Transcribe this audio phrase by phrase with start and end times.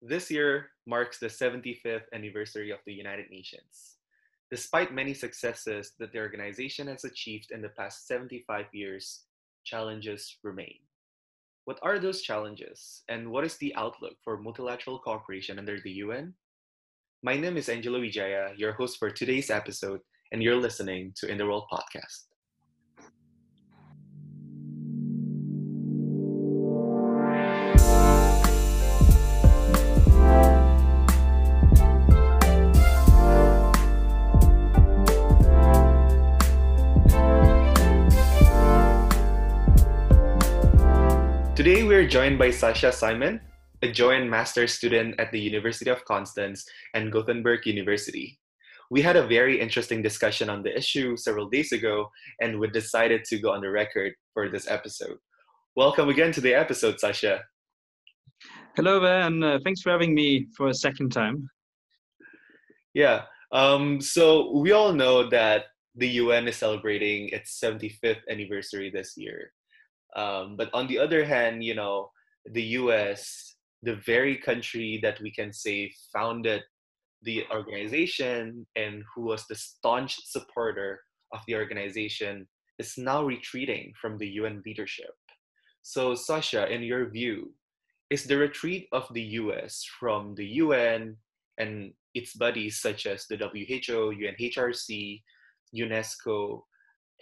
[0.00, 3.96] This year marks the 75th anniversary of the United Nations.
[4.48, 9.24] Despite many successes that the organization has achieved in the past 75 years,
[9.64, 10.78] challenges remain.
[11.64, 16.32] What are those challenges, and what is the outlook for multilateral cooperation under the UN?
[17.24, 21.38] My name is Angelo Wijaya, your host for today's episode, and you're listening to In
[21.38, 22.27] the World podcast.
[41.58, 43.40] Today, we're joined by Sasha Simon,
[43.82, 46.62] a Joint Master student at the University of Konstanz
[46.94, 48.38] and Gothenburg University.
[48.92, 53.24] We had a very interesting discussion on the issue several days ago, and we decided
[53.24, 55.18] to go on the record for this episode.
[55.74, 57.40] Welcome again to the episode, Sasha.
[58.76, 61.50] Hello there, and uh, thanks for having me for a second time.
[62.94, 65.64] Yeah, um, so we all know that
[65.96, 69.50] the UN is celebrating its 75th anniversary this year.
[70.18, 72.10] Um, but on the other hand, you know,
[72.50, 76.62] the US, the very country that we can say founded
[77.22, 81.00] the organization and who was the staunch supporter
[81.32, 85.14] of the organization, is now retreating from the UN leadership.
[85.82, 87.54] So, Sasha, in your view,
[88.10, 91.16] is the retreat of the US from the UN
[91.58, 95.22] and its buddies such as the WHO, UNHRC,
[95.76, 96.62] UNESCO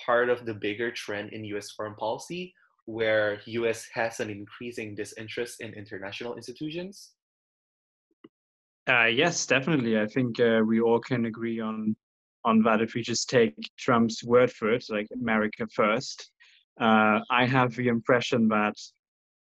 [0.05, 2.55] part of the bigger trend in US foreign policy
[2.87, 7.13] where US has an increasing disinterest in international institutions?
[8.89, 9.99] Uh, yes, definitely.
[9.99, 11.97] I think uh, we all can agree on
[12.45, 12.81] on that.
[12.81, 16.31] If we just take Trump's word for it, like America first,
[16.81, 18.75] uh, I have the impression that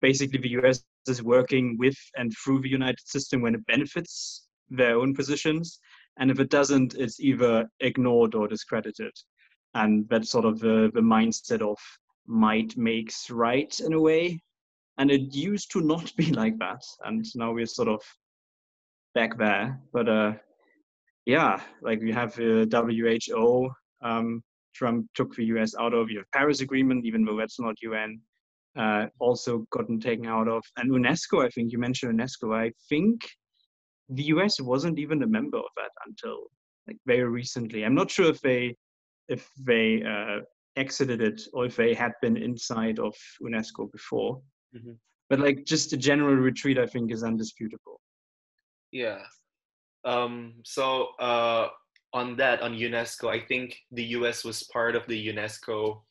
[0.01, 4.97] basically the US is working with and through the United system when it benefits their
[4.97, 5.81] own positions,
[6.19, 9.13] and if it doesn't, it's either ignored or discredited.
[9.75, 11.77] And that's sort of the, the mindset of
[12.27, 14.41] might makes right in a way.
[14.99, 16.83] And it used to not be like that.
[17.05, 18.03] And now we're sort of
[19.15, 19.81] back there.
[19.93, 20.33] But uh,
[21.27, 23.71] yeah, like we have the WHO.
[24.03, 24.43] Um,
[24.75, 28.21] Trump took the US out of the Paris Agreement, even though that's not UN.
[28.77, 30.63] Uh, also gotten taken out of.
[30.77, 32.57] And UNESCO, I think you mentioned UNESCO.
[32.57, 33.25] I think
[34.09, 36.49] the US wasn't even a member of that until
[36.87, 37.85] like very recently.
[37.85, 38.77] I'm not sure if they
[39.29, 40.41] if they uh,
[40.77, 44.41] exited it or if they had been inside of UNESCO before.
[44.75, 44.93] Mm-hmm.
[45.31, 48.01] But like just a general retreat, I think is undisputable.
[48.93, 49.21] Yeah.
[50.05, 51.69] Um, so uh,
[52.13, 56.03] on that, on UNESCO, I think the US was part of the UNESCO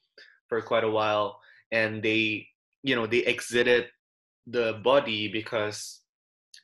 [0.50, 1.40] for quite a while,
[1.72, 2.48] and they,
[2.84, 3.88] you know, they exited
[4.48, 6.02] the body because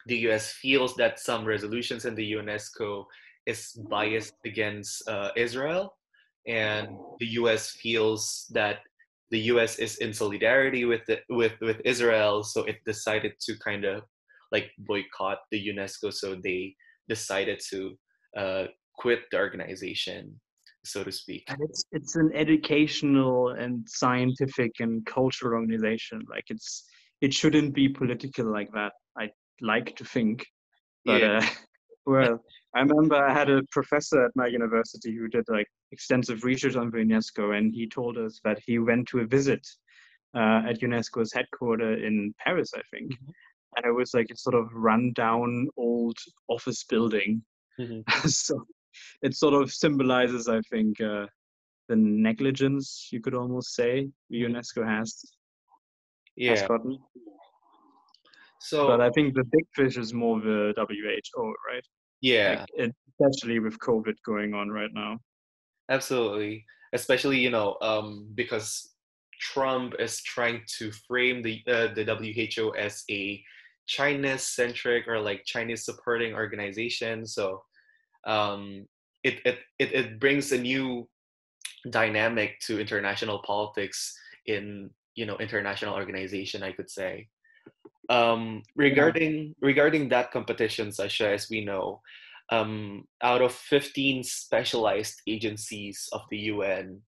[0.08, 3.06] the US feels that some resolutions in the UNESCO
[3.46, 5.94] is biased against uh, Israel
[6.50, 6.90] and
[7.20, 7.72] the U.S.
[7.72, 8.80] feels that
[9.32, 9.78] the U.S.
[9.78, 14.04] is in solidarity with the, with with Israel, so it decided to kind of
[14.52, 16.12] like boycott the UNESCO.
[16.12, 16.76] So they
[17.08, 17.98] decided to
[18.36, 18.66] uh,
[18.98, 20.40] quit the organization,
[20.84, 21.44] so to speak.
[21.48, 26.24] And it's it's an educational and scientific and cultural organization.
[26.30, 26.86] Like it's
[27.22, 28.94] it shouldn't be political like that.
[29.18, 29.30] I
[29.62, 30.46] like to think,
[31.06, 31.38] but yeah.
[31.38, 31.48] uh,
[32.06, 32.44] well,
[32.76, 36.92] I remember I had a professor at my university who did like extensive research on
[36.92, 39.66] UNESCO, and he told us that he went to a visit
[40.36, 43.32] uh, at UNESCO's headquarters in Paris, I think, mm-hmm.
[43.76, 47.42] and it was like a sort of rundown old office building.
[47.80, 48.28] Mm-hmm.
[48.28, 48.64] so
[49.24, 51.26] it sort of symbolizes, I think, uh,
[51.88, 54.56] the negligence you could almost say mm-hmm.
[54.56, 55.20] UNESCO has.
[56.36, 56.52] Yeah.
[56.52, 57.00] Has gotten.
[58.62, 61.84] So, but I think the big fish is more the WHO, right?
[62.22, 62.66] Yeah.
[62.78, 65.20] Like, especially with COVID going on right now.
[65.90, 66.66] Absolutely.
[66.94, 68.94] Especially, you know, um, because
[69.40, 73.44] Trump is trying to frame the uh, the WHO as a
[73.88, 77.26] Chinese centric or like Chinese supporting organization.
[77.26, 77.64] So
[78.26, 78.86] um,
[79.24, 81.08] it, it, it, it brings a new
[81.90, 87.28] dynamic to international politics in you know international organization i could say
[88.10, 92.02] um, regarding regarding that competition, Sasha, as we know,
[92.52, 97.02] um, out of 15 specialized agencies of the UN,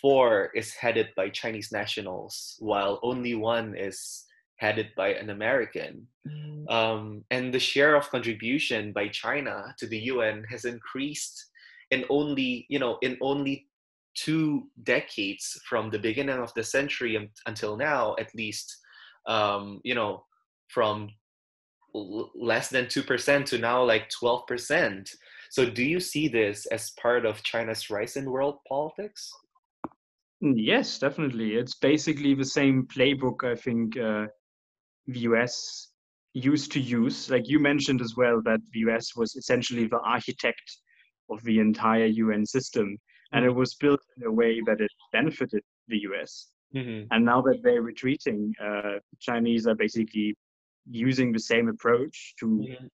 [0.00, 4.24] four is headed by Chinese nationals, while only one is
[4.56, 6.06] headed by an American.
[6.28, 6.70] Mm.
[6.70, 11.50] Um, and the share of contribution by China to the UN has increased
[11.90, 13.68] in only, you know, in only
[14.14, 18.76] two decades from the beginning of the century until now, at least
[19.26, 20.24] um, you know,
[20.68, 21.10] from
[21.94, 25.08] l- less than 2% to now like 12%.
[25.50, 29.30] So do you see this as part of China's rise in world politics?
[30.42, 31.54] Mm, yes, definitely.
[31.54, 34.26] It's basically the same playbook I think uh,
[35.06, 35.92] the US
[36.34, 37.30] used to use.
[37.30, 40.78] Like you mentioned as well, that the US was essentially the architect
[41.30, 42.98] of the entire UN system,
[43.32, 46.53] and it was built in a way that it benefited the US.
[46.74, 47.06] Mm-hmm.
[47.10, 50.36] And now that they're retreating, uh, Chinese are basically
[50.90, 52.46] using the same approach to.
[52.46, 52.86] Mm-hmm.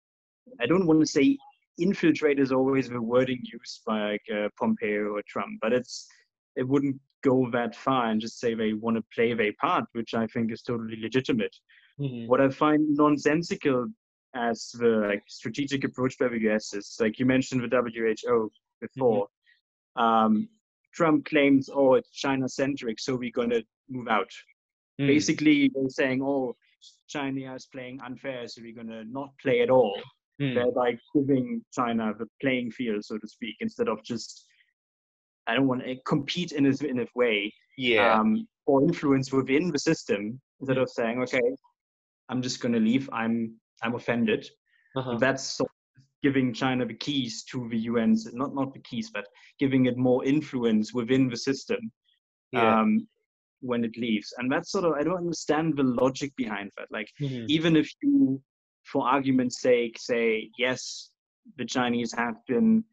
[0.61, 1.39] I don't want to say
[1.79, 6.09] infiltrate is always the wording used by like uh, Pompeo or Trump, but it's
[6.57, 10.15] it wouldn't go that far and just say they want to play their part, which
[10.15, 11.55] I think is totally legitimate.
[12.01, 12.29] Mm-hmm.
[12.29, 13.87] What I find nonsensical
[14.35, 18.51] as the like strategic approach by the US is like you mentioned the WHO
[18.81, 19.27] before.
[19.27, 20.03] Mm-hmm.
[20.03, 20.49] Um,
[20.95, 24.31] Trump claims, oh, it's China centric, so we're going to move out.
[25.01, 25.07] Mm.
[25.07, 26.57] Basically, they're saying, oh,
[27.09, 30.01] China is playing unfair, so we're going to not play at all.
[30.41, 30.55] Mm.
[30.55, 34.47] Thereby giving China the playing field, so to speak, instead of just,
[35.47, 37.53] I don't want to compete in a, in a way.
[37.77, 38.19] Yeah.
[38.19, 41.41] Um, or influence within the system instead of saying, okay,
[42.29, 43.11] I'm just going to leave.
[43.13, 44.49] I'm I'm offended.
[44.97, 45.17] Uh-huh.
[45.19, 45.75] That's sort of
[46.23, 49.27] giving China the keys to the UN's not not the keys, but
[49.59, 51.79] giving it more influence within the system
[52.53, 52.81] yeah.
[52.81, 53.07] um,
[53.61, 54.33] when it leaves.
[54.39, 56.89] And that's sort of I don't understand the logic behind that.
[56.91, 57.47] Like mm-hmm.
[57.49, 58.41] even if you,
[58.85, 61.11] for argument's sake, say yes,
[61.57, 62.85] the Chinese have been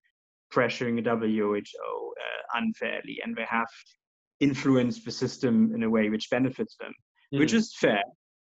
[0.53, 3.68] pressuring the WHO uh, unfairly, and they have
[4.39, 7.39] influenced the system in a way which benefits them, mm-hmm.
[7.39, 8.03] which is fair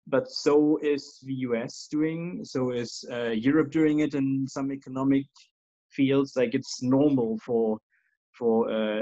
[0.09, 5.25] but so is the US doing, so is uh, Europe doing it in some economic
[5.91, 6.33] fields.
[6.35, 7.77] Like it's normal for
[8.31, 9.01] for uh,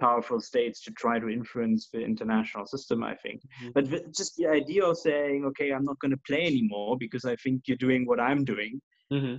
[0.00, 3.04] powerful states to try to influence the international system.
[3.04, 3.70] I think, mm-hmm.
[3.74, 7.24] but the, just the idea of saying, okay, I'm not going to play anymore because
[7.24, 8.80] I think you're doing what I'm doing.
[9.12, 9.36] Mm-hmm.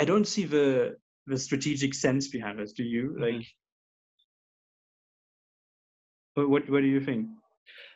[0.00, 0.96] I don't see the
[1.26, 2.72] the strategic sense behind this.
[2.72, 3.10] Do you?
[3.10, 3.22] Mm-hmm.
[3.22, 3.46] Like,
[6.48, 7.28] what what do you think?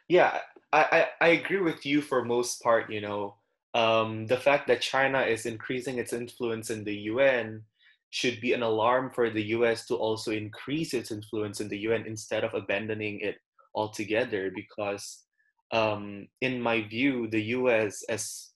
[0.08, 0.40] Yeah,
[0.72, 3.36] I, I, I agree with you for most part, you know.
[3.74, 7.62] Um, the fact that China is increasing its influence in the UN
[8.10, 12.04] should be an alarm for the US to also increase its influence in the UN
[12.06, 13.36] instead of abandoning it
[13.74, 14.50] altogether.
[14.54, 15.22] Because,
[15.72, 18.50] um, in my view, the US, as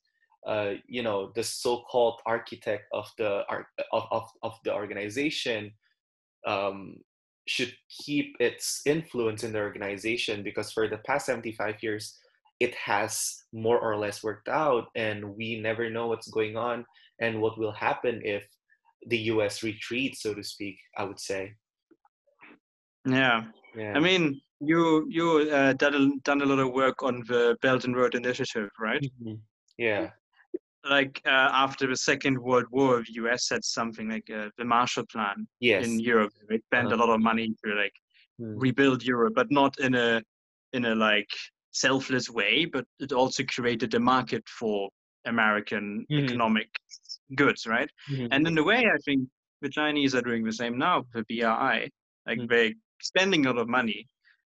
[0.46, 3.44] uh, you know, the so-called architect of the
[3.92, 5.72] of, of, of the organization,
[6.46, 6.96] um,
[7.46, 12.18] should keep its influence in the organization because for the past 75 years
[12.60, 16.84] it has more or less worked out and we never know what's going on
[17.20, 18.44] and what will happen if
[19.08, 21.52] the US retreats so to speak I would say
[23.06, 23.42] yeah,
[23.76, 23.92] yeah.
[23.94, 27.94] I mean you you uh, done, done a lot of work on the Belt and
[27.94, 29.34] Road Initiative right mm-hmm.
[29.76, 30.10] yeah
[30.88, 35.04] like uh, after the Second World War, the US had something like uh, the Marshall
[35.10, 35.86] Plan yes.
[35.86, 36.32] in Europe.
[36.48, 36.96] They spent uh-huh.
[36.96, 37.92] a lot of money to like
[38.38, 38.58] hmm.
[38.58, 40.22] rebuild Europe, but not in a
[40.72, 41.30] in a like
[41.72, 42.66] selfless way.
[42.66, 44.90] But it also created a market for
[45.26, 46.24] American mm-hmm.
[46.24, 46.68] economic
[47.36, 47.90] goods, right?
[48.10, 48.26] Mm-hmm.
[48.30, 49.28] And in a way, I think
[49.62, 51.90] the Chinese are doing the same now with the BRI.
[52.26, 52.46] Like mm-hmm.
[52.48, 52.72] they're
[53.02, 54.06] spending a lot of money,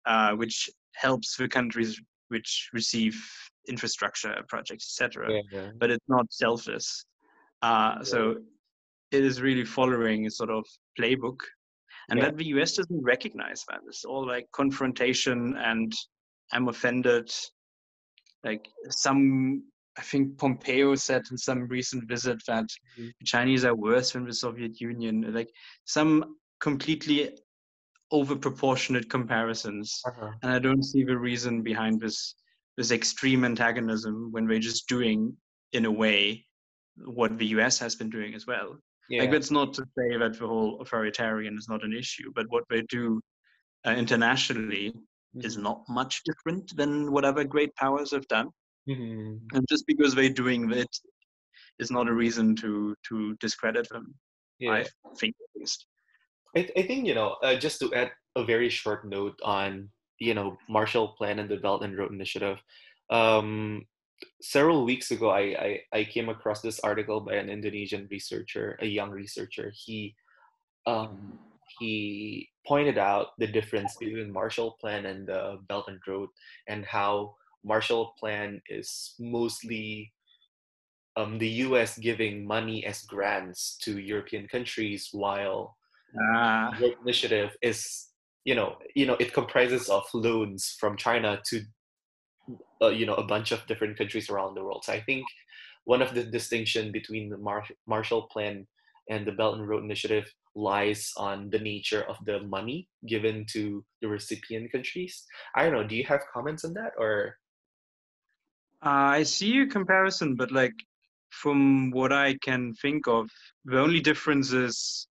[0.05, 1.99] uh, which helps the countries
[2.29, 3.17] which receive
[3.67, 5.31] infrastructure projects, etc.
[5.31, 5.69] Yeah, yeah.
[5.77, 7.05] But it's not selfless.
[7.61, 8.03] Uh, yeah.
[8.03, 8.35] So
[9.11, 10.65] it is really following a sort of
[10.99, 11.39] playbook,
[12.09, 13.79] and that the US doesn't recognize that.
[13.87, 15.93] It's all like confrontation and
[16.51, 17.29] I'm offended.
[18.43, 19.63] Like some,
[19.97, 23.07] I think Pompeo said in some recent visit that mm-hmm.
[23.19, 25.33] the Chinese are worse than the Soviet Union.
[25.33, 25.49] Like
[25.85, 27.31] some completely
[28.11, 30.31] over proportionate comparisons uh-huh.
[30.41, 32.35] and i don't see the reason behind this
[32.77, 35.35] this extreme antagonism when we're just doing
[35.73, 36.45] in a way
[37.05, 38.77] what the us has been doing as well
[39.09, 39.21] yeah.
[39.21, 42.63] like that's not to say that the whole authoritarian is not an issue but what
[42.69, 43.19] they do
[43.85, 45.45] uh, internationally mm-hmm.
[45.45, 48.49] is not much different than whatever great powers have done
[48.87, 49.35] mm-hmm.
[49.53, 50.89] and just because they're doing it
[51.79, 54.13] is not a reason to to discredit them
[54.59, 54.71] yeah.
[54.71, 54.85] i
[55.19, 55.85] think at least
[56.55, 59.89] I, I think you know uh, just to add a very short note on
[60.19, 62.57] you know Marshall Plan and the Belt and Road Initiative.
[63.09, 63.85] Um,
[64.41, 68.85] several weeks ago, I, I, I came across this article by an Indonesian researcher, a
[68.85, 69.71] young researcher.
[69.75, 70.15] He
[70.85, 71.39] um,
[71.79, 76.29] he pointed out the difference between Marshall Plan and the Belt and Road,
[76.67, 80.13] and how Marshall Plan is mostly
[81.17, 81.97] um, the U.S.
[81.97, 85.75] giving money as grants to European countries, while
[86.35, 86.71] uh,
[87.01, 88.06] initiative is
[88.47, 91.61] you know you know it comprises of loans from China to
[92.81, 94.85] uh, you know a bunch of different countries around the world.
[94.85, 95.25] So I think
[95.83, 98.65] one of the distinction between the Mar- Marshall Plan
[99.09, 103.83] and the Belt and Road Initiative lies on the nature of the money given to
[104.01, 105.25] the recipient countries.
[105.53, 105.87] I don't know.
[105.87, 107.35] Do you have comments on that, or?
[108.81, 110.75] Uh, I see a comparison, but like
[111.31, 113.29] from what I can think of,
[113.65, 115.07] the only difference is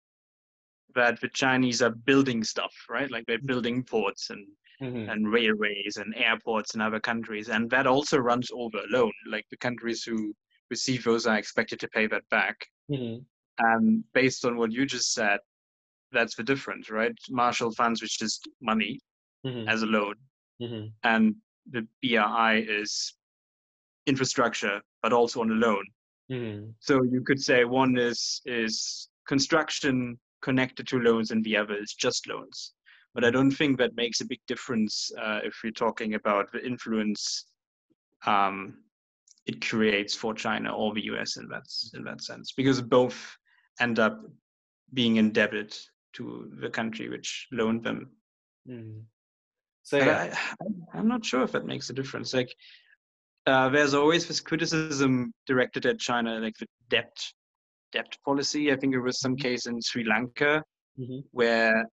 [0.96, 3.12] that the Chinese are building stuff, right?
[3.12, 4.46] Like they're building ports and
[4.82, 5.10] mm-hmm.
[5.10, 9.12] and railways and airports in other countries, and that also runs over a loan.
[9.30, 10.34] Like the countries who
[10.70, 12.56] receive those are expected to pay that back.
[12.92, 13.22] Mm-hmm.
[13.60, 15.40] And based on what you just said,
[16.12, 17.14] that's the difference, right?
[17.30, 19.00] Marshall funds, which is money
[19.46, 19.68] mm-hmm.
[19.68, 20.16] as a loan,
[20.62, 20.88] mm-hmm.
[21.04, 21.36] and
[21.72, 23.14] the BRI is
[24.06, 25.84] infrastructure, but also on a loan.
[26.32, 26.70] Mm-hmm.
[26.80, 31.94] So you could say one is is construction connected to loans, and the other is
[31.94, 32.74] just loans.
[33.16, 36.64] But I don't think that makes a big difference uh, if we're talking about the
[36.66, 37.46] influence
[38.26, 38.78] um,
[39.46, 43.20] it creates for China or the US in that in that sense, because both
[43.80, 44.22] end up
[44.94, 45.76] being indebted
[46.14, 48.12] to the country which loaned them.
[48.70, 49.02] Mm.
[49.84, 50.36] So yeah.
[50.94, 52.34] I, am not sure if that makes a difference.
[52.34, 52.52] Like,
[53.46, 57.16] uh, there's always this criticism directed at China, like the debt
[57.92, 58.72] debt policy.
[58.72, 59.48] I think there was some mm-hmm.
[59.48, 60.64] case in Sri Lanka
[61.00, 61.20] mm-hmm.
[61.32, 61.86] where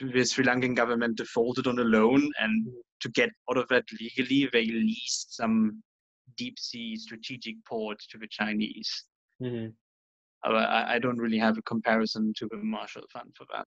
[0.00, 2.78] the Sri Lankan government defaulted on a loan, and mm-hmm.
[3.00, 5.82] to get out of that legally, they leased some
[6.36, 9.04] deep sea strategic port to the Chinese.
[9.42, 9.70] Mm-hmm.
[10.44, 13.66] I, I don't really have a comparison to the Marshall Fund for that.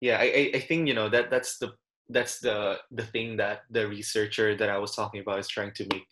[0.00, 1.72] Yeah, I, I think you know that that's the
[2.08, 5.86] that's the the thing that the researcher that I was talking about is trying to
[5.92, 6.06] make.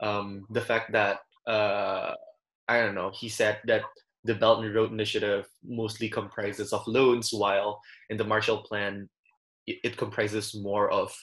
[0.00, 2.14] Um, the fact that uh,
[2.68, 3.82] I don't know, he said that
[4.24, 9.08] the Belt and Road Initiative mostly comprises of loans, while in the Marshall Plan,
[9.66, 11.14] it comprises more of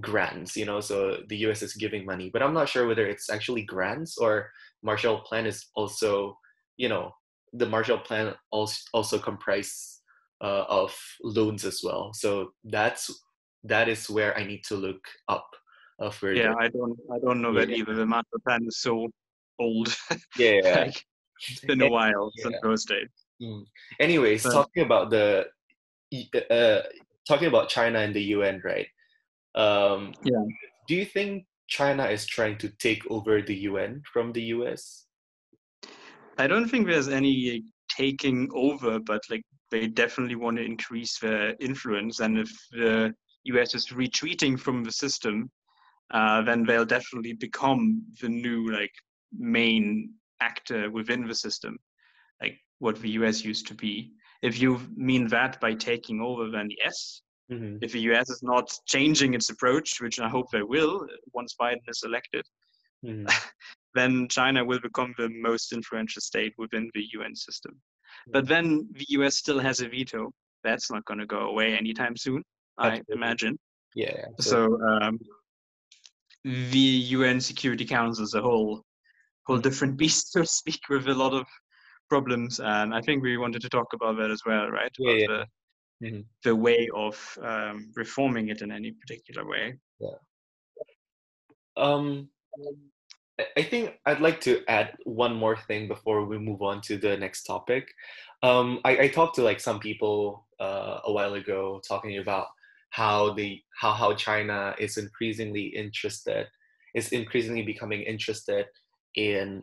[0.00, 0.56] grants.
[0.56, 1.62] You know, so the U.S.
[1.62, 4.50] is giving money, but I'm not sure whether it's actually grants or
[4.82, 6.36] Marshall Plan is also,
[6.76, 7.12] you know,
[7.52, 10.00] the Marshall Plan also also comprise
[10.40, 12.12] uh, of loans as well.
[12.12, 13.10] So that's
[13.64, 15.48] that is where I need to look up
[16.00, 16.42] uh, further.
[16.42, 17.60] Yeah, I don't I don't know yeah.
[17.66, 17.94] that either.
[17.94, 19.08] The Marshall Plan is so
[19.58, 19.94] old.
[20.38, 21.04] Yeah, like,
[21.48, 22.44] it's been a while yeah.
[22.44, 23.08] since those days.
[23.42, 23.64] Mm.
[24.00, 25.46] Anyways, but, talking about the
[26.50, 26.80] uh,
[27.26, 28.86] talking about China and the UN, right?
[29.54, 30.42] Um, yeah.
[30.86, 35.06] Do you think China is trying to take over the UN from the US?
[36.38, 41.54] I don't think there's any taking over, but like they definitely want to increase their
[41.60, 42.20] influence.
[42.20, 43.12] And if the
[43.44, 45.50] US is retreating from the system,
[46.10, 48.92] uh, then they'll definitely become the new like
[49.36, 51.78] main actor within the system,
[52.40, 54.12] like what the US used to be.
[54.42, 57.22] If you mean that by taking over, then yes.
[57.50, 57.78] Mm-hmm.
[57.82, 61.88] If the US is not changing its approach, which I hope they will once Biden
[61.88, 62.44] is elected,
[63.04, 63.26] mm-hmm.
[63.94, 67.80] then China will become the most influential state within the UN system.
[68.30, 70.30] But then the US still has a veto.
[70.64, 72.42] That's not going to go away anytime soon,
[72.78, 73.58] I imagine.
[73.94, 74.26] Yeah.
[74.40, 75.18] So um,
[76.44, 76.78] the
[77.16, 78.82] UN Security Council as a whole,
[79.48, 81.46] whole different beast, so to speak, with a lot of
[82.08, 82.60] problems.
[82.60, 84.92] And I think we wanted to talk about that as well, right?
[84.98, 85.12] Yeah.
[85.12, 85.26] yeah.
[86.00, 86.20] The, mm-hmm.
[86.44, 89.74] the way of um, reforming it in any particular way.
[89.98, 90.18] Yeah.
[91.76, 92.28] Um,
[93.56, 97.16] I think I'd like to add one more thing before we move on to the
[97.16, 97.88] next topic.
[98.42, 102.46] Um, I, I, talked to like some people uh, a while ago talking about
[102.90, 106.46] how the how how China is increasingly interested,
[106.94, 108.66] is increasingly becoming interested
[109.14, 109.62] in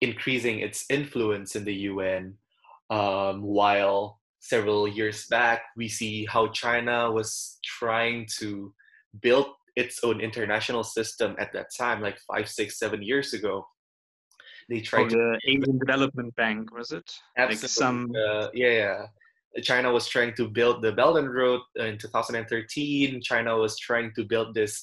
[0.00, 2.34] increasing its influence in the UN.
[2.90, 8.74] Um, while several years back, we see how China was trying to
[9.20, 13.66] build its own international system at that time, like five, six, seven years ago.
[14.68, 17.10] They tried oh, to the Asian Development Bank, was it?
[17.36, 17.62] Absolutely.
[17.62, 19.06] Like some uh, yeah, yeah.
[19.62, 23.20] China was trying to build the Belt and Road in 2013.
[23.22, 24.82] China was trying to build this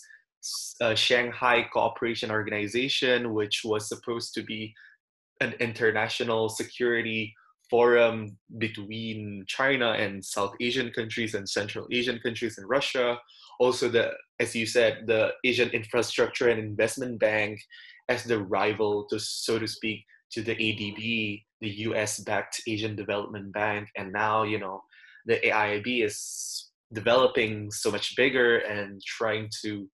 [0.82, 4.74] uh, Shanghai Cooperation Organization, which was supposed to be
[5.42, 7.34] an international security
[7.70, 13.18] forum between China and South Asian countries and Central Asian countries and Russia.
[13.60, 17.60] Also, the as you said, the Asian Infrastructure and Investment Bank
[18.08, 23.90] as the rival to, so to speak, to the ADB, the US-backed Asian Development Bank,
[23.98, 24.82] and now you know
[25.26, 29.88] the AIIB is developing so much bigger and trying to,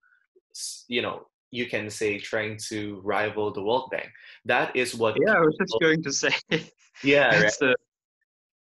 [0.88, 4.10] you know, you can say trying to rival the World Bank.
[4.46, 5.16] That is what.
[5.26, 6.34] Yeah, I was just going to say.
[7.04, 7.54] Yeah, right.
[7.60, 7.76] the,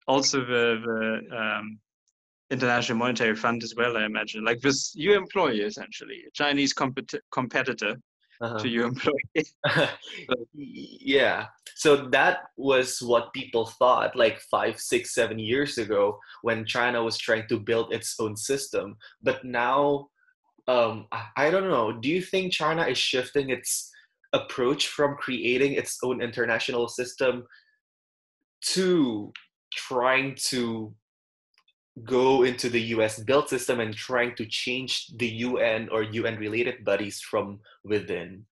[0.08, 1.80] also the the um,
[2.50, 3.98] International Monetary Fund as well.
[3.98, 7.98] I imagine like this, you employ essentially a Chinese compet- competitor
[8.42, 8.60] uh-huh.
[8.60, 9.46] to your employee.
[10.54, 11.48] yeah.
[11.76, 17.18] So that was what people thought like five, six, seven years ago when China was
[17.18, 18.98] trying to build its own system.
[19.22, 20.08] But now,
[20.68, 21.92] um, I, I don't know.
[21.92, 23.92] Do you think China is shifting its
[24.34, 27.46] approach from creating its own international system
[28.62, 29.32] to
[29.74, 30.94] trying to
[32.04, 36.84] go into the US built system and trying to change the UN or UN related
[36.84, 38.46] bodies from within?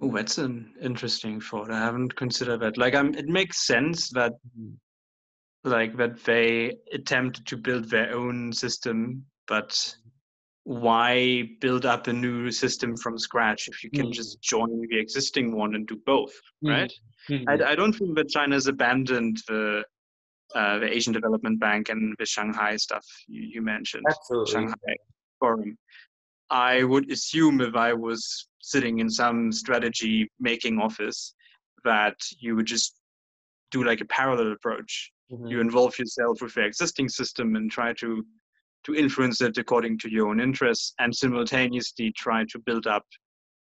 [0.00, 1.70] Oh, that's an interesting thought.
[1.70, 2.76] I haven't considered that.
[2.76, 5.70] Like, um, it makes sense that, mm-hmm.
[5.70, 9.94] like, that they attempt to build their own system, but
[10.64, 14.12] why build up a new system from scratch if you can mm-hmm.
[14.12, 16.32] just join the existing one and do both,
[16.64, 16.70] mm-hmm.
[16.70, 16.92] right?
[17.30, 17.48] Mm-hmm.
[17.48, 19.84] I, I, don't think that China's abandoned the
[20.54, 24.52] uh, the Asian Development Bank and the Shanghai stuff you, you mentioned, Absolutely.
[24.52, 24.96] Shanghai
[25.38, 25.76] Forum.
[26.50, 31.34] I would assume if I was sitting in some strategy making office
[31.84, 32.94] that you would just
[33.70, 35.10] do like a parallel approach.
[35.46, 38.24] You involve yourself with the existing system and try to
[38.84, 43.04] to influence it according to your own interests and simultaneously try to build up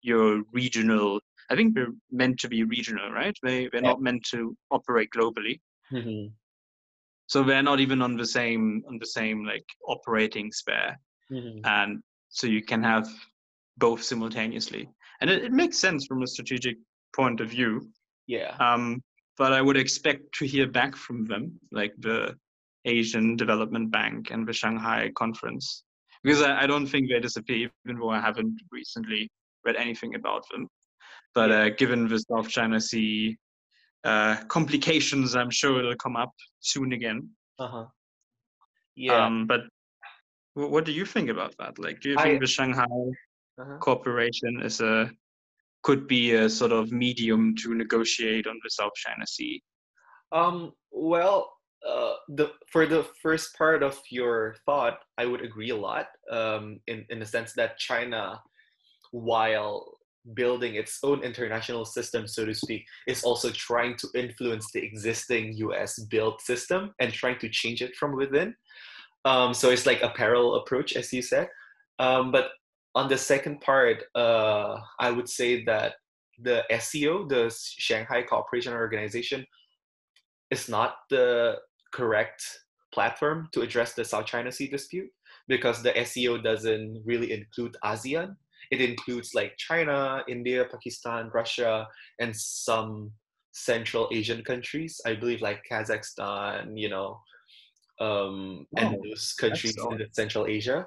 [0.02, 3.36] your regional i think they're meant to be regional right?
[3.42, 3.90] They, they're yeah.
[3.90, 5.60] not meant to operate globally.
[5.92, 6.28] Mm-hmm.
[7.26, 10.96] So they're not even on the same on the same like operating sphere.
[11.32, 11.60] Mm-hmm.
[11.64, 13.08] and so you can have
[13.78, 14.90] both simultaneously.
[15.22, 16.76] And it, it makes sense from a strategic
[17.16, 17.88] point of view.
[18.26, 18.54] Yeah.
[18.60, 19.02] Um
[19.36, 22.36] but i would expect to hear back from them like the
[22.84, 25.84] asian development bank and the shanghai conference
[26.22, 29.30] because i, I don't think they disappear even though i haven't recently
[29.64, 30.68] read anything about them
[31.34, 33.36] but uh, given the south china sea
[34.04, 35.34] uh, complications.
[35.34, 37.30] I'm sure it'll come up soon again.
[37.58, 37.84] Uh huh.
[38.96, 39.24] Yeah.
[39.24, 39.62] Um, but
[40.54, 41.78] what do you think about that?
[41.78, 43.78] Like, do you think I, the Shanghai uh-huh.
[43.78, 45.10] Corporation is a
[45.82, 49.62] could be a sort of medium to negotiate on the South China Sea?
[50.32, 50.72] Um.
[50.90, 51.50] Well,
[51.88, 56.06] uh, the for the first part of your thought, I would agree a lot.
[56.30, 58.40] Um, in in the sense that China,
[59.12, 59.98] while
[60.32, 65.52] building its own international system, so to speak, is also trying to influence the existing
[65.58, 68.54] US built system and trying to change it from within.
[69.26, 71.48] Um, so it's like a parallel approach, as you said.
[71.98, 72.50] Um, but
[72.94, 75.94] on the second part, uh, I would say that
[76.38, 79.46] the SCO, the Shanghai Cooperation Organization,
[80.50, 81.56] is not the
[81.94, 82.42] correct
[82.92, 85.10] platform to address the South China Sea dispute
[85.48, 88.36] because the SCO doesn't really include ASEAN
[88.70, 91.86] it includes like China, India, Pakistan, Russia,
[92.18, 93.12] and some
[93.52, 95.00] Central Asian countries.
[95.06, 97.20] I believe like Kazakhstan, you know,
[98.00, 100.86] um, oh, and those countries in Central Asia.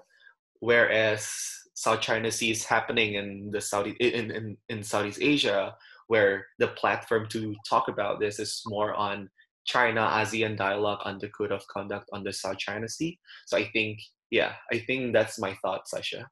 [0.59, 1.29] Whereas
[1.75, 5.75] South China Sea is happening in the Saudi in, in, in Southeast Asia,
[6.07, 9.29] where the platform to talk about this is more on
[9.67, 13.19] China ASEAN dialogue on the code of conduct on the South China Sea.
[13.45, 13.99] So I think,
[14.31, 16.27] yeah, I think that's my thought, Sasha.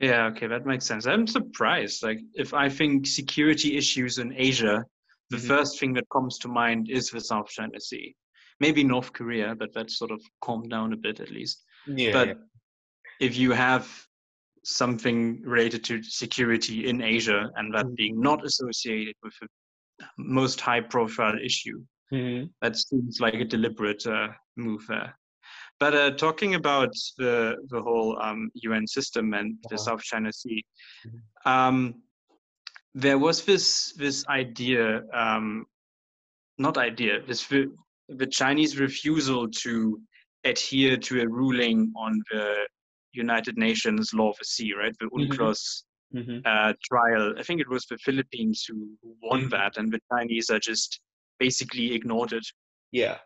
[0.00, 1.06] Yeah, okay, that makes sense.
[1.06, 2.02] I'm surprised.
[2.02, 4.84] Like, if I think security issues in Asia,
[5.30, 5.46] the mm-hmm.
[5.46, 8.14] first thing that comes to mind is the South China Sea.
[8.60, 11.64] Maybe North Korea, but that's sort of calmed down a bit at least.
[11.86, 12.12] Yeah.
[12.12, 12.38] But
[13.20, 13.88] if you have
[14.64, 17.94] something related to security in Asia and that mm-hmm.
[17.94, 19.48] being not associated with the
[20.18, 21.82] most high profile issue,
[22.12, 22.46] mm-hmm.
[22.60, 25.16] that seems like a deliberate uh, move there.
[25.80, 29.84] But uh, talking about the the whole um, UN system and the uh-huh.
[29.84, 30.64] South China Sea,
[31.06, 31.50] mm-hmm.
[31.50, 31.94] um,
[32.94, 35.64] there was this this idea, um,
[36.58, 40.00] not idea, this the Chinese refusal to
[40.44, 42.66] adhere to a ruling on the
[43.12, 44.94] United Nations Law of the Sea, right?
[44.98, 45.32] The mm-hmm.
[45.32, 46.38] UNCLOS mm-hmm.
[46.44, 47.34] uh, trial.
[47.38, 48.88] I think it was the Philippines who
[49.22, 49.48] won mm-hmm.
[49.50, 51.00] that, and the Chinese are just
[51.44, 52.46] basically ignored it.
[52.92, 53.18] Yeah.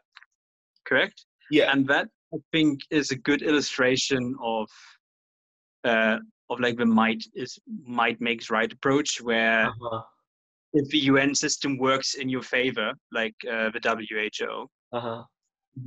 [0.88, 1.18] Correct.
[1.50, 1.72] Yeah.
[1.72, 4.68] And that I think is a good illustration of
[5.84, 6.18] uh,
[6.50, 7.58] of like the might is
[8.00, 10.02] might makes right approach, where uh-huh.
[10.72, 14.54] if the UN system works in your favor, like uh, the WHO,
[14.96, 15.22] uh-huh.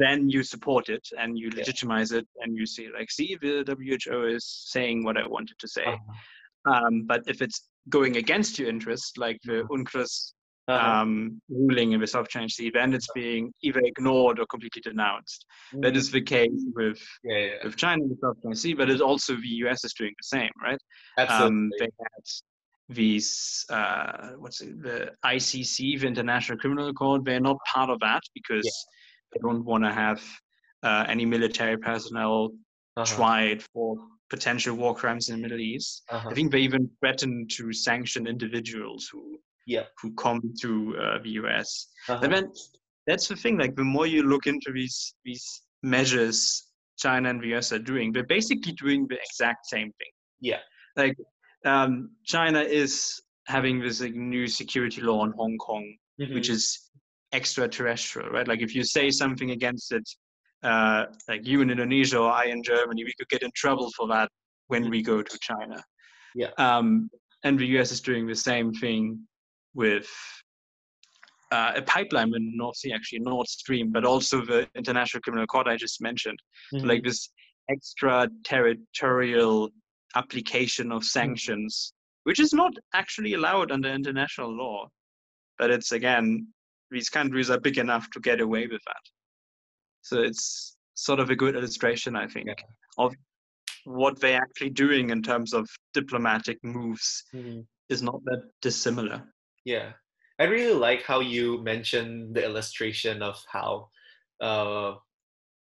[0.04, 2.20] then you support it and you legitimize yeah.
[2.20, 5.86] it, and you see like, see, the WHO is saying what I wanted to say.
[5.86, 6.74] Uh-huh.
[6.74, 9.68] Um, but if it's going against your interest, like the uh-huh.
[10.70, 11.02] Uh-huh.
[11.02, 15.46] um, ruling in the South China Sea, then it's being either ignored or completely denounced.
[15.74, 15.82] Mm-hmm.
[15.82, 17.54] That is the case with yeah, yeah.
[17.64, 20.38] with China and the South China Sea, but it's also the US is doing the
[20.38, 20.80] same, right?
[21.18, 21.48] Absolutely.
[21.48, 22.26] Um, they had
[22.90, 27.26] these uh, what's it, the ICC, the International Criminal Court.
[27.26, 29.34] They're not part of that because yeah.
[29.34, 30.22] they don't want to have
[30.84, 32.52] uh, any military personnel
[32.96, 33.06] uh-huh.
[33.16, 33.98] tried for
[34.30, 36.04] potential war crimes in the Middle East.
[36.10, 36.30] Uh-huh.
[36.30, 39.86] I think they even threatened to sanction individuals who Yeah.
[40.02, 41.70] who come to uh, the US.
[42.10, 42.20] Uh-huh.
[42.24, 42.46] And then
[43.06, 43.58] that's the thing.
[43.64, 45.46] Like the more you look into these these
[45.84, 46.40] measures
[46.98, 50.14] China and the US are doing, they're basically doing the exact same thing.
[50.42, 50.62] Yeah.
[50.98, 51.16] Like
[51.66, 55.86] um, China is having this like, new security law in Hong Kong,
[56.20, 56.34] Mhm.
[56.34, 56.66] which is
[57.32, 58.48] extraterrestrial, right?
[58.48, 60.08] Like if you say something against it,
[60.64, 64.08] uh, like you in Indonesia or I in Germany, we could get in trouble for
[64.14, 64.30] that
[64.68, 65.78] when we go to China.
[66.36, 66.52] Yeah.
[66.58, 67.10] Um,
[67.46, 69.04] and the US is doing the same thing
[69.74, 70.10] with
[71.52, 75.48] uh, a pipeline in the North Sea, actually Nord Stream, but also the International Criminal
[75.48, 76.40] Court I just mentioned,
[76.74, 76.86] Mhm.
[76.86, 77.30] like this
[77.72, 79.70] extraterritorial
[80.16, 84.88] application of sanctions, which is not actually allowed under international law.
[85.58, 86.48] But it's again,
[86.92, 89.04] these countries are big enough to get away with that.
[90.02, 92.56] So it's sort of a good illustration, I think, Yeah.
[92.98, 93.16] of
[93.86, 97.68] what they're actually doing in terms of diplomatic moves Mhm.
[97.90, 99.34] is not that dissimilar.
[99.66, 99.94] Yeah,
[100.40, 103.90] I really like how you mentioned the illustration of how
[104.42, 104.96] uh,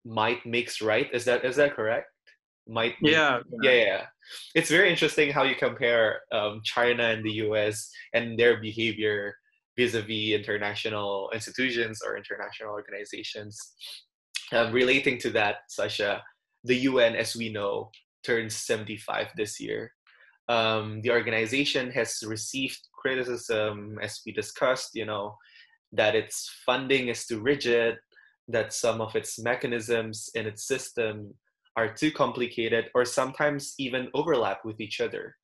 [0.05, 1.09] might makes right.
[1.12, 2.09] Is that is that correct?
[2.68, 2.94] Might.
[3.02, 4.07] Yeah, Yeah, yeah.
[4.55, 7.90] It's very interesting how you compare um, China and the U.S.
[8.14, 9.35] and their behavior
[9.76, 13.59] vis-a-vis international institutions or international organizations.
[14.52, 16.22] Um, relating to that, Sasha,
[16.64, 17.90] the UN, as we know,
[18.22, 19.92] turns 75 this year.
[20.48, 25.37] Um, the organization has received criticism, as we discussed, you know,
[25.92, 27.96] that its funding is too rigid,
[28.48, 31.35] that some of its mechanisms in its system
[31.76, 35.37] are too complicated or sometimes even overlap with each other.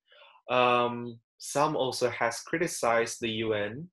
[0.51, 3.89] Um, some also has criticized the UN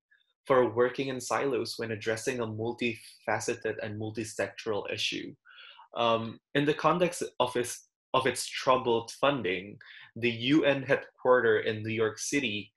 [0.45, 5.33] for working in silos when addressing a multifaceted and multisectoral issue.
[5.95, 7.84] Um, in the context of its
[8.15, 9.77] of its troubled funding,
[10.15, 12.71] the UN headquarter in New York City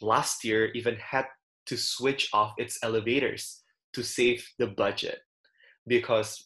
[0.00, 1.26] last year even had
[1.66, 3.62] to switch off its elevators
[3.92, 5.20] to save the budget
[5.86, 6.42] because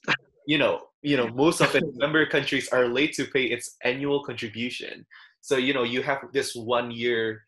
[0.46, 4.24] you know you know most of its member countries are late to pay its annual
[4.24, 5.06] contribution.
[5.40, 7.42] So you know you have this one year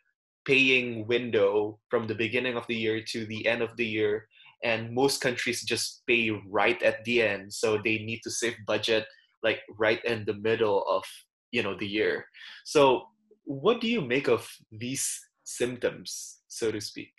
[0.46, 4.29] paying window from the beginning of the year to the end of the year
[4.62, 7.53] and most countries just pay right at the end.
[7.53, 9.05] So they need to save budget
[9.42, 11.05] like right in the middle of
[11.51, 12.27] you know the year.
[12.64, 13.07] So
[13.44, 17.12] what do you make of these symptoms so to speak?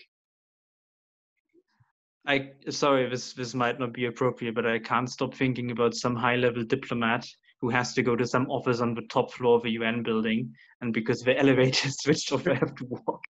[2.27, 6.15] I sorry, this this might not be appropriate, but I can't stop thinking about some
[6.15, 7.25] high-level diplomat
[7.61, 10.53] who has to go to some office on the top floor of a UN building,
[10.81, 13.23] and because the elevator switched off, they have to walk.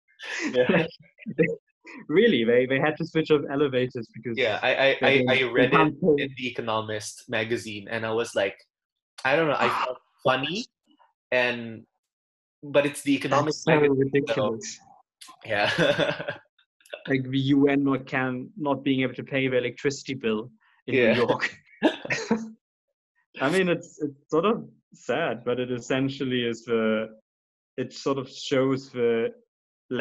[0.53, 0.87] yeah.
[2.09, 5.73] Really, they they had to switch off elevators because yeah i i, I, I read
[5.73, 8.57] it in the economist magazine and i was like
[9.29, 10.65] i don't know i felt funny
[11.43, 11.85] and
[12.75, 14.67] but it's the economist That's so ridiculous.
[15.53, 15.71] yeah
[17.11, 18.33] Like the UN not can
[18.69, 20.43] not being able to pay the electricity bill
[20.89, 21.13] in Yeah.
[21.13, 21.45] New York.
[23.41, 24.57] I mean, it's it's sort of
[24.95, 26.85] sad, but it essentially is the
[27.77, 29.33] it sort of shows the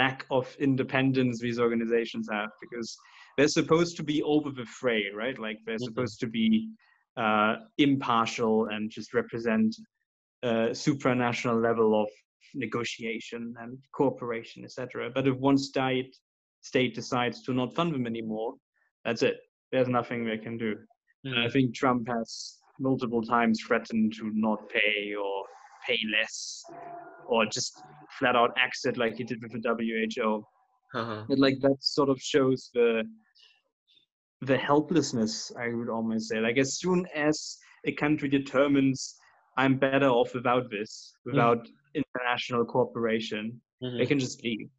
[0.01, 2.89] lack of independence these organizations have because
[3.37, 5.37] they're supposed to be over the fray, right?
[5.47, 5.89] Like they're Mhm.
[5.89, 6.49] supposed to be
[7.17, 9.75] uh, impartial and just represent
[10.43, 12.09] a supranational level of
[12.53, 15.09] negotiation and cooperation, etc.
[15.13, 16.15] But if one state
[16.61, 18.53] state decides to not fund them anymore,
[19.03, 19.37] that's it.
[19.71, 20.75] There's nothing they can do.
[21.31, 25.43] And I Mm, think Trump has multiple times threatened to not pay or
[25.87, 26.63] pay less
[27.27, 27.81] or just
[28.19, 30.43] flat out exit like he did with the WHO.
[30.93, 31.23] uh-huh.
[31.27, 33.03] But like that sort of shows the
[34.45, 36.39] the helplessness, I would almost say.
[36.39, 39.15] Like as soon as a country determines
[39.57, 43.97] I'm better off without this, without international cooperation, Mhm.
[43.97, 44.69] they can just leave.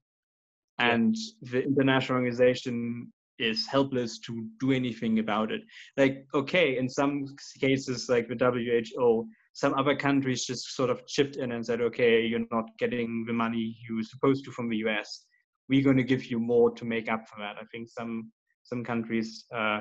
[0.78, 0.94] Yeah.
[0.94, 5.62] And the international organization is helpless to do anything about it.
[5.96, 7.26] Like, okay, in some
[7.60, 12.26] cases, like the WHO, some other countries just sort of chipped in and said, okay,
[12.26, 15.26] you're not getting the money you're supposed to from the US.
[15.68, 17.56] We're going to give you more to make up for that.
[17.56, 18.30] I think some
[18.66, 19.80] some countries uh,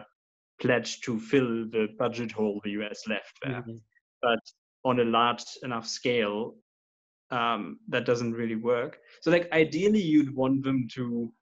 [0.62, 3.80] pledged to fill the budget hole the US left there Mhm.
[4.22, 4.40] but
[4.84, 6.56] on a large enough scale,
[7.32, 9.00] um, that doesn't really work.
[9.22, 11.34] So, like, ideally, you'd want them to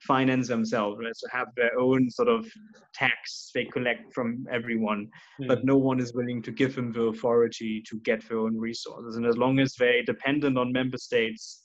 [0.00, 1.14] finance themselves, right?
[1.14, 2.46] So, have their own sort of
[2.94, 5.10] tax they collect from everyone,
[5.48, 9.16] but no one is willing to give them the authority to get their own resources.
[9.16, 11.64] And as long as they're dependent on member states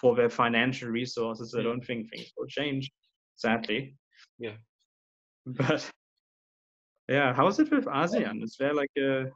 [0.00, 1.64] for their financial resources, I Mm.
[1.64, 2.90] don't think things will change,
[3.36, 3.96] sadly.
[4.38, 4.56] Yeah.
[5.46, 5.90] But
[7.08, 8.42] yeah, how is it with ASEAN?
[8.42, 9.26] Is there like a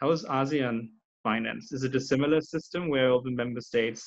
[0.00, 0.88] how is ASEAN
[1.24, 1.72] financed?
[1.72, 4.02] Is it a similar system where all the member states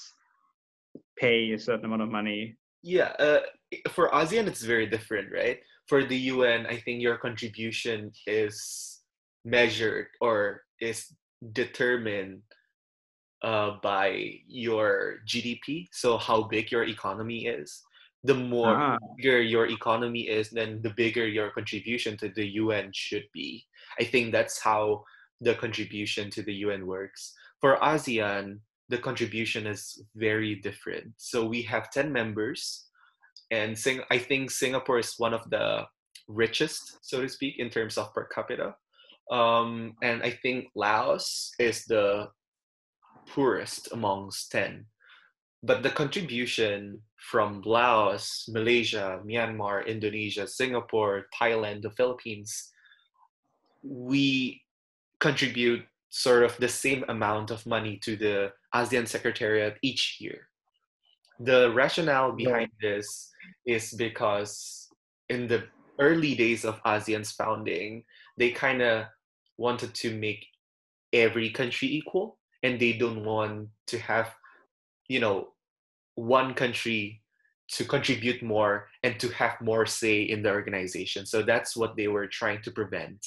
[1.20, 2.56] pay a certain amount of money?
[2.84, 3.42] Yeah, uh,
[3.90, 5.60] for ASEAN, it's very different, right?
[5.88, 9.02] For the UN, I think your contribution is
[9.44, 11.14] measured or is
[11.52, 12.42] determined
[13.44, 17.82] uh, by your GDP, so how big your economy is.
[18.24, 22.92] The more Ah, bigger your economy is, then the bigger your contribution to the UN
[22.94, 23.66] should be.
[24.00, 25.04] I think that's how
[25.42, 27.34] the contribution to the UN works.
[27.62, 31.14] For ASEAN, the contribution is very different.
[31.18, 32.86] So we have 10 members,
[33.50, 35.88] and Sing- I think Singapore is one of the
[36.28, 38.76] richest, so to speak, in terms of per capita.
[39.32, 42.30] Um, and I think Laos is the
[43.28, 44.86] poorest amongst 10.
[45.64, 52.72] But the contribution from Laos, Malaysia, Myanmar, Indonesia, Singapore, Thailand, the Philippines,
[53.84, 54.62] we
[55.20, 60.50] contribute sort of the same amount of money to the ASEAN Secretariat each year.
[61.40, 63.32] The rationale behind this
[63.66, 64.90] is because
[65.30, 65.64] in the
[66.00, 68.04] early days of ASEAN's founding,
[68.38, 69.06] they kind of
[69.58, 70.46] wanted to make
[71.14, 74.34] every country equal and they don't want to have,
[75.12, 75.50] you know,
[76.16, 77.22] one country
[77.76, 81.26] to contribute more and to have more say in the organization.
[81.26, 83.20] So that's what they were trying to prevent,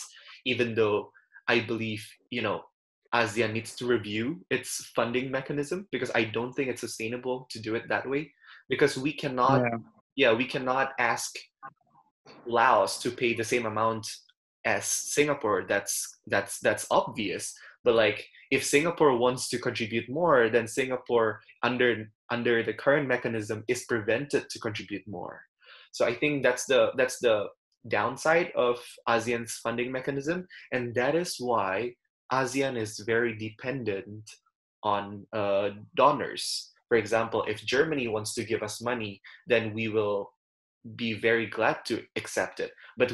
[0.46, 1.10] even though
[1.46, 2.64] I believe, you know,
[3.14, 7.74] ASEAN needs to review its funding mechanism because I don't think it's sustainable to do
[7.74, 8.32] it that way.
[8.68, 9.78] Because we cannot, yeah.
[10.16, 11.36] yeah, we cannot ask
[12.46, 14.06] Laos to pay the same amount
[14.64, 15.66] as Singapore.
[15.68, 17.54] That's that's that's obvious.
[17.84, 23.64] But like if Singapore wants to contribute more, then Singapore under under the current mechanism
[23.68, 25.42] is prevented to contribute more.
[25.92, 27.48] So I think that's the that's the
[27.88, 31.94] downside of ASEAN's funding mechanism, and that is why
[32.32, 34.24] ASEAN is very dependent
[34.82, 36.70] on uh, donors.
[36.88, 40.30] For example, if Germany wants to give us money, then we will
[40.96, 42.72] be very glad to accept it.
[42.96, 43.12] But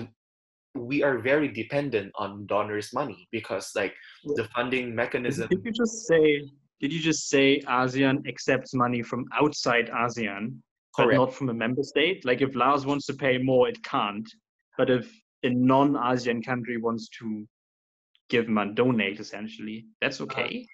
[0.75, 3.95] we are very dependent on donors' money because, like,
[4.37, 5.49] the funding mechanism.
[5.49, 6.43] Did you just say?
[6.81, 10.57] Did you just say ASEAN accepts money from outside ASEAN,
[10.97, 12.25] but not from a member state?
[12.25, 14.27] Like if Laos wants to pay more, it can't.
[14.79, 17.47] But if a non-ASEAN country wants to
[18.31, 20.67] give money, donate essentially, that's uh, okay.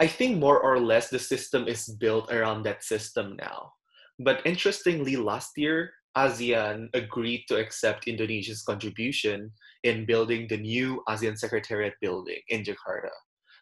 [0.00, 3.72] I think more or less the system is built around that system now.
[4.18, 9.50] But interestingly, last year, ASEAN agreed to accept Indonesia's contribution
[9.82, 13.10] in building the new ASEAN Secretariat building in Jakarta.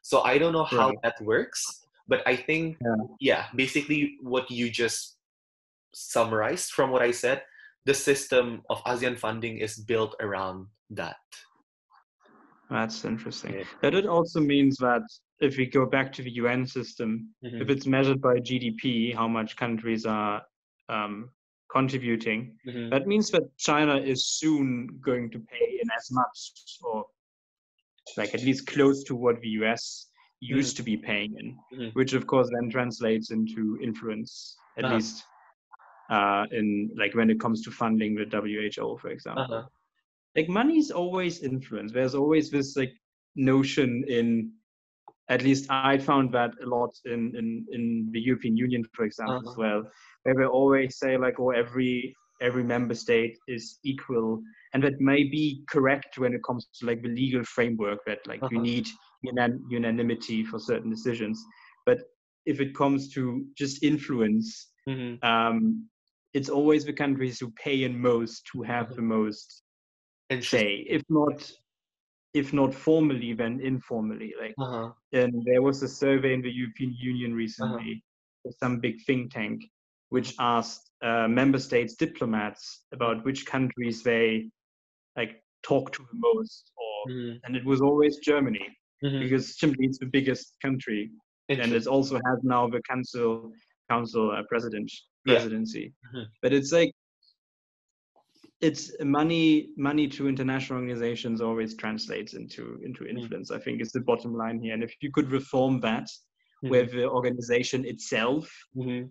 [0.03, 0.99] So I don't know how Right.
[1.03, 1.63] that works,
[2.09, 2.97] but I think, Yeah.
[3.21, 5.19] yeah, basically what you just
[5.93, 7.43] summarized from what I said,
[7.85, 11.21] the system of ASEAN funding is built around that.
[12.69, 13.55] That's interesting.
[13.55, 13.65] Yeah.
[13.83, 15.03] That it also means that
[15.41, 17.63] if we go back to the UN system, Mhm.
[17.63, 20.43] if it's measured by GDP, how much countries are
[20.89, 21.31] um,
[21.73, 22.91] contributing, Mhm.
[22.91, 26.53] that means that China is soon going to pay in as much,
[26.83, 27.07] or
[28.17, 31.93] like at least close to what the US used to be paying in, Mhm.
[31.95, 34.95] which of course then translates into influence, at Uh-huh.
[34.95, 35.25] least
[36.11, 39.69] uh, in like when it comes to funding the WHO, for example Uh-huh.
[40.37, 42.93] like money is always influence there's always this like
[43.37, 44.53] notion in
[45.31, 49.39] at least i found that a lot in in, in the european union for example
[49.45, 49.57] as Uh-huh.
[49.57, 49.83] well
[50.25, 54.43] where they always say like oh every every member state is equal
[54.75, 58.43] and that may be correct when it comes to like the legal framework that like
[58.49, 58.61] you Uh-huh.
[58.61, 58.87] need
[59.27, 61.43] unan- unanimity for certain decisions
[61.87, 61.99] but
[62.47, 65.19] if it comes to just influence Mhm.
[65.23, 65.87] um,
[66.33, 68.95] it's always the countries who pay in most who have Uh-huh.
[68.95, 69.63] the most
[70.41, 71.53] say if not
[72.35, 74.93] if not formally then informally like Uh-huh.
[75.13, 77.43] and there was a survey in the european union Uh-huh.
[77.45, 78.05] recently
[78.63, 79.61] some big think tank
[80.11, 84.49] which asked uh, member states diplomats about which countries they
[85.17, 87.41] like talk to the most or Mhm.
[87.45, 88.67] and it was always germany
[89.03, 89.21] Mhm.
[89.23, 91.11] because simply it's the biggest country
[91.49, 93.53] and it also has now the council
[93.93, 94.89] council uh, president
[95.25, 95.35] Yeah.
[95.35, 96.27] presidency Mhm.
[96.43, 96.93] but it's like
[98.61, 103.11] it's money money to international organizations always translates into into Mm.
[103.17, 106.09] influence i think is the bottom line here and if you could reform that
[106.63, 106.71] Mhm.
[106.71, 108.45] where the organization itself
[108.77, 109.11] Mhm.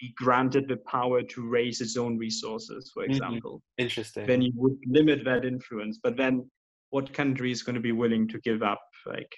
[0.00, 3.10] be granted the power to raise its own resources for Mhm.
[3.10, 4.26] example Interesting.
[4.26, 6.50] then you would limit that influence but then
[6.90, 9.32] what country is going to be willing to give up like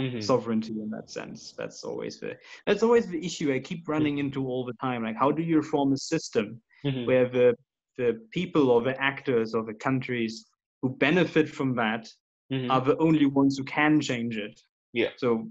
[0.00, 0.20] Mhm.
[0.20, 1.52] sovereignty in that sense.
[1.52, 5.04] That's always the that's always the issue I keep running into all the time.
[5.04, 7.06] Like, how do you reform a system Mhm.
[7.06, 7.54] where the
[7.96, 10.46] the people or the actors or the countries
[10.82, 12.06] who benefit from that
[12.52, 12.70] Mhm.
[12.70, 14.60] are the only ones who can change it,
[14.92, 15.10] Yeah.
[15.16, 15.50] So,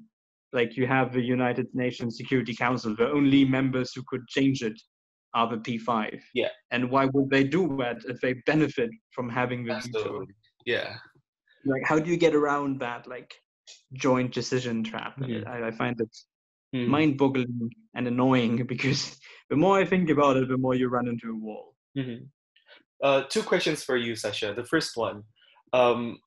[0.54, 4.80] like you have the United Nations Security Council, the only members who could change it
[5.34, 6.22] are the P5.
[6.34, 6.50] Yeah.
[6.72, 10.26] And why would they do that if they benefit from having the veto?
[10.66, 10.98] Yeah.
[11.66, 13.34] Like, how do you get around that like
[13.94, 15.18] joint decision trap?
[15.20, 15.48] Mhm.
[15.48, 16.16] I, I find it
[16.76, 16.88] Mhm.
[16.88, 21.32] mind-boggling and annoying because the more I think about it, the more you run into
[21.32, 21.76] a wall.
[21.98, 22.30] Mhm.
[23.04, 24.54] Uh, two questions for you, Sasha.
[24.56, 25.24] The first one,
[25.74, 26.18] um,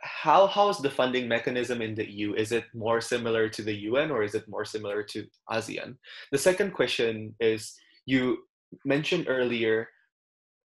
[0.00, 2.34] how how is the funding mechanism in the EU?
[2.34, 5.96] Is it more similar to the UN or is it more similar to ASEAN?
[6.30, 7.74] The second question is,
[8.06, 8.44] you
[8.84, 9.88] mentioned earlier,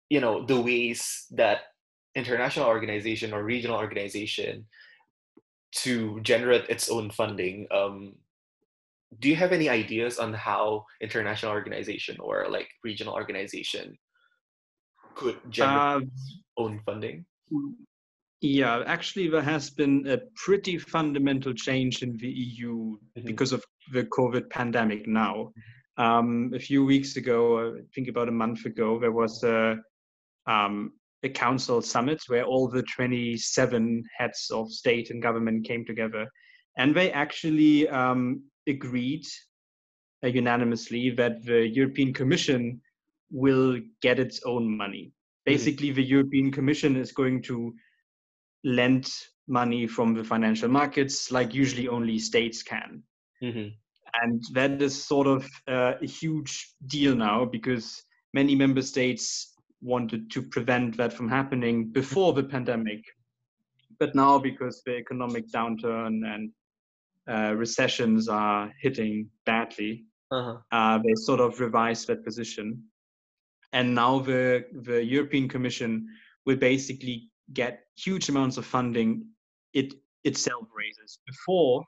[0.08, 1.74] you know, the ways that
[2.14, 4.64] international organization or regional organization
[5.82, 7.66] to generate its own funding.
[7.70, 8.14] Um,
[9.18, 13.98] do you have any ideas on how international organization or like regional organization
[15.14, 16.00] could generate Uh,
[16.56, 17.24] own funding?
[18.40, 23.24] Yeah, actually, there has been a pretty fundamental change in the EU Mhm.
[23.24, 25.52] because of the COVID pandemic now.
[25.96, 29.78] Um, a few weeks ago, I think about a month ago, there was a,
[30.46, 36.28] um, a council summit where all the 27 heads of state and government came together.
[36.76, 39.24] And they actually um, agreed
[40.22, 42.80] uh, unanimously that the European Commission
[43.30, 45.12] will get its own money.
[45.46, 47.74] Basically, the European Commission is going to
[48.64, 49.12] lend
[49.46, 53.02] money from the financial markets like usually only states can.
[53.42, 53.68] hmm
[54.22, 60.30] And that is sort of uh, a huge deal now because many member states wanted
[60.30, 63.04] to prevent that from happening before the pandemic.
[63.98, 66.52] But now, because the economic downturn and
[67.28, 70.56] uh, recessions are hitting badly, Uh-huh.
[70.72, 72.82] uh, they sort of revised that position.
[73.74, 76.06] And now the, the European Commission
[76.46, 79.26] will basically get huge amounts of funding
[79.74, 81.18] it itself raises.
[81.26, 81.84] Before,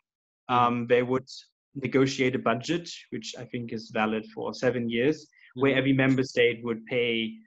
[0.48, 1.28] um, they would
[1.76, 5.78] negotiate a budget, which I think is valid for seven years, where Mhm.
[5.78, 7.38] every member state would pay,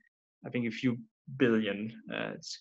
[0.45, 0.97] I think, a few
[1.37, 2.01] billion.
[2.11, 2.51] Uh, it's,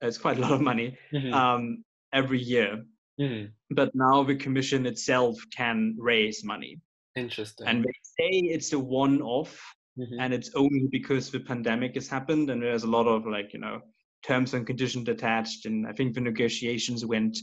[0.00, 1.32] it's quite a lot of money Mhm.
[1.32, 2.84] um, every year.
[3.20, 3.52] Mhm.
[3.70, 6.80] But now the Commission itself can raise money.
[7.14, 7.66] Interesting.
[7.68, 10.20] And they say it's a one off Mhm.
[10.20, 13.60] and it's only because the pandemic has happened and there's a lot of like you
[13.60, 13.80] know
[14.26, 17.36] terms and conditions attached and i think the negotiations went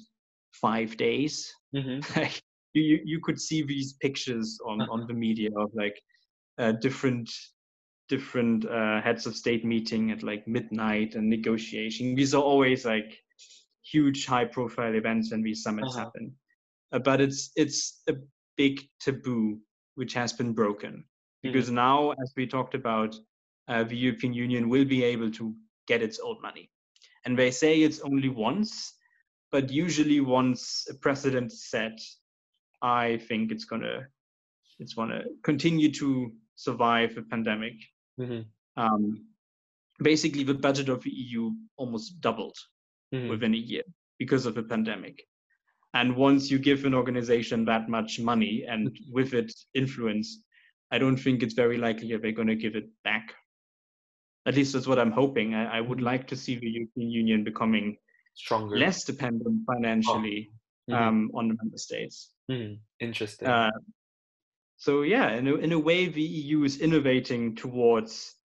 [0.54, 2.02] five days Mhm.
[2.16, 2.42] like
[2.74, 6.02] you, you you could see these pictures on on the media of like
[6.60, 7.30] uh, different
[8.10, 13.18] different uh, heads of state meeting at like midnight and negotiation these are always like
[13.84, 16.06] huge high profile events when these summits Uh-huh.
[16.06, 16.36] happen
[16.92, 18.14] uh, but it's it's a
[18.58, 19.60] big taboo
[19.96, 21.04] which has been broken
[21.44, 23.16] because now as we talked about
[23.68, 25.54] uh, the european union will be able to
[25.88, 26.70] get its own money
[27.26, 28.94] and they say it's only once
[29.52, 32.00] but usually once a precedent is set
[32.82, 34.08] i think it's gonna
[34.80, 37.74] it's gonna continue to survive the pandemic
[38.20, 38.46] Mhm.
[38.78, 39.26] um,
[40.00, 42.58] basically the budget of the eu almost doubled
[43.14, 43.30] Mhm.
[43.30, 43.84] within a year
[44.18, 45.28] because of the pandemic.
[45.94, 50.44] And once you give an organization that much money and with it influence,
[50.92, 53.34] I don't think it's very likely that they're going to give it back.
[54.46, 55.54] At least that's what I'm hoping.
[55.54, 57.98] I, I would like to see the European Union becoming
[58.34, 58.78] Stronger.
[58.78, 60.52] less dependent financially
[60.90, 60.96] Mhm.
[60.96, 62.34] um, on the member states.
[62.50, 62.80] Mhm.
[63.00, 63.48] Interesting.
[63.48, 63.72] Uh,
[64.78, 68.36] so yeah, in a, in a way, the EU is innovating towards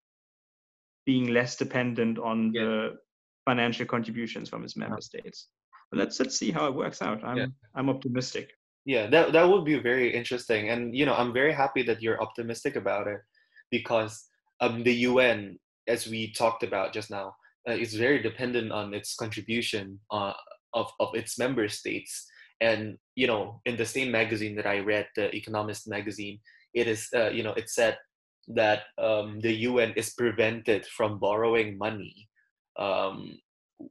[1.06, 2.64] being less dependent on Yeah.
[2.64, 2.98] the
[3.46, 5.48] financial contributions from its member states.
[5.90, 7.24] But let's let's see how it works out.
[7.24, 7.46] I'm Yeah.
[7.74, 8.52] I'm optimistic.
[8.86, 12.22] Yeah, that that would be very interesting, and you know, I'm very happy that you're
[12.22, 13.20] optimistic about it,
[13.70, 14.24] because
[14.60, 17.34] um, the UN, as we talked about just now,
[17.68, 20.34] uh, is very dependent on its contribution uh,
[20.72, 25.08] of of its member states, and you know, in the same magazine that I read,
[25.16, 26.38] the Economist magazine,
[26.72, 27.98] it is uh, you know, it said
[28.54, 32.28] that um, the UN is prevented from borrowing money.
[32.78, 33.38] Um,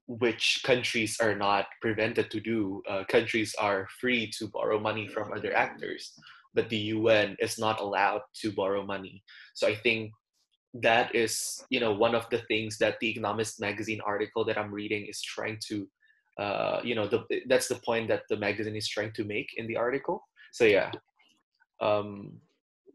[0.08, 2.82] which countries are not prevented to do.
[2.90, 6.14] Uh, countries are free to borrow money from other actors,
[6.54, 9.24] but the UN is not allowed to borrow money.
[9.54, 10.12] So I think
[10.74, 14.74] that is, you know, one of the things that the Economist magazine article that I'm
[14.74, 15.88] reading is trying to,
[16.40, 19.68] uh, you know, the, that's the point that the magazine is trying to make in
[19.68, 20.24] the article.
[20.52, 20.92] So yeah.
[21.82, 22.40] Um,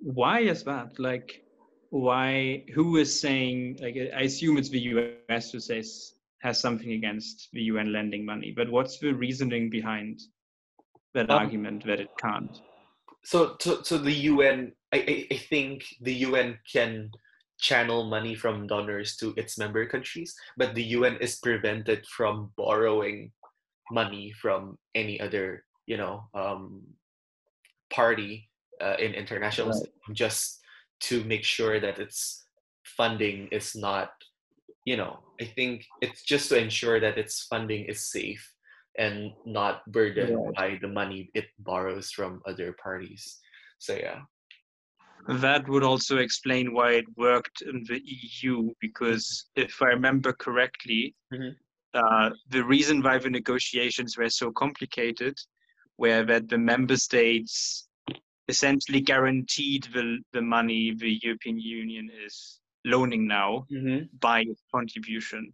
[0.01, 0.99] Why is that?
[0.99, 1.45] Like,
[1.91, 2.65] why?
[2.75, 3.79] Who is saying?
[3.83, 4.81] Like, I assume it's the
[5.29, 8.53] US who says has something against the UN lending money.
[8.55, 10.21] But what's the reasoning behind
[11.15, 12.61] that Um, argument that it can't?
[13.25, 17.11] so, so, so the UN, I, I, I think the UN can
[17.59, 23.33] channel money from donors to its member countries, but the UN is prevented from borrowing
[23.91, 26.83] money from any other, you know um,
[27.93, 28.49] party
[28.81, 30.15] uh, in international Right.
[30.15, 30.61] just
[31.01, 32.47] to make sure that its
[32.85, 34.11] funding is not
[34.91, 35.15] you know
[35.45, 35.75] i think
[36.05, 38.45] it's just to ensure that its funding is safe
[39.05, 39.17] and
[39.59, 40.55] not burdened Right.
[40.61, 43.23] by the money it borrows from other parties
[43.87, 44.21] so yeah
[45.47, 48.55] That would also explain why it worked in the EU,
[48.87, 49.25] because
[49.65, 51.03] if I remember correctly,
[51.35, 51.53] Mhm.
[52.01, 55.35] uh, the reason why the negotiations were so complicated
[56.03, 57.55] were that the member states
[58.53, 62.35] essentially guaranteed the, the money the European Union is
[62.85, 64.05] loaning now mm-hmm.
[64.21, 65.53] by contribution.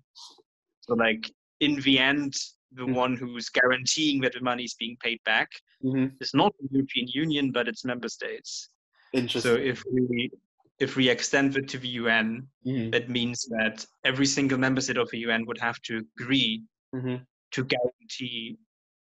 [0.81, 2.35] So, like, in the end,
[2.73, 2.95] the Mhm.
[2.95, 5.49] one who's guaranteeing that the money is being paid back
[5.83, 6.17] Mm-hmm.
[6.21, 8.69] is not the European Union, but its member states.
[9.13, 10.31] interesting So if we
[10.79, 12.93] if we extend it to the UN, Mhm.
[12.93, 16.63] that means that every single member state of the UN would have to agree
[16.95, 17.25] Mhm.
[17.53, 18.59] to guarantee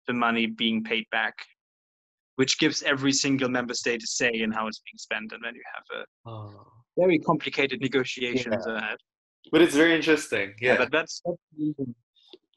[0.06, 1.34] the money being paid back,
[2.36, 5.54] which gives every single member state a say in how it's being spent, and then
[5.56, 6.77] you have a Oh.
[6.98, 8.98] Very complicated negotiations ahead.
[9.52, 11.22] but it's very interesting yeah but that's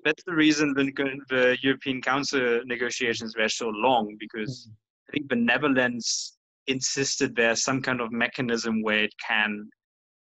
[0.03, 0.85] that's the reason, the
[1.29, 4.69] the, European Council negotiations were so long because
[5.07, 6.37] I think the Netherlands
[6.67, 9.69] insisted there's some kind of mechanism where it can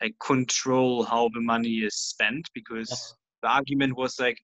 [0.02, 3.16] like control how the money is spent because Uh-huh.
[3.44, 4.38] the argument was like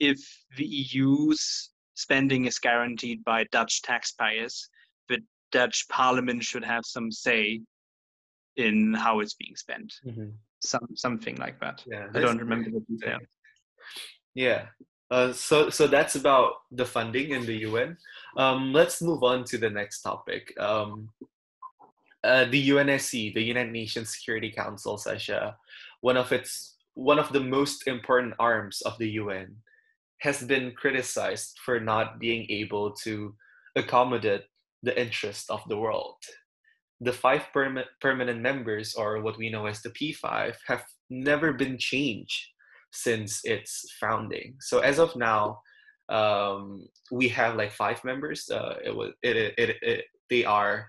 [0.00, 0.18] if
[0.56, 4.68] the EU's spending is guaranteed by Dutch taxpayers,
[5.08, 5.18] the
[5.50, 7.60] Dutch parliament should have some say
[8.56, 9.92] in how it's being spent.
[10.06, 10.32] Mhm.
[10.60, 11.82] Some something like that.
[11.86, 13.22] yeah I don't remember the details.
[14.34, 14.66] Yeah.
[15.10, 17.96] Uh, so so that's about the funding in the UN.
[18.36, 20.54] Um, let's move on to the next topic.
[20.58, 21.10] Um,
[22.24, 25.56] uh, the UNSC, the United Nations Security Council, Sasha,
[26.00, 29.56] one of its one of the most important arms of the UN,
[30.18, 33.34] has been criticized for not being able to
[33.76, 34.44] accommodate
[34.82, 36.16] the interest of the world.
[37.02, 41.76] The five perma- permanent members, or what we know as the P5, have never been
[41.78, 42.40] changed
[42.92, 44.56] since its founding.
[44.60, 45.60] So as of now,
[46.08, 48.48] um, we have like five members.
[48.50, 50.88] Uh, it was it, it, it, it they are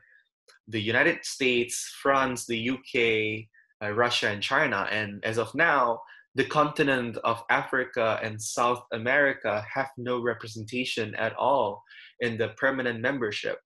[0.68, 3.46] the United States, France, the UK,
[3.86, 4.88] uh, Russia, and China.
[4.92, 6.00] And as of now,
[6.36, 11.84] the continent of Africa and South America have no representation at all
[12.22, 13.60] in the permanent membership.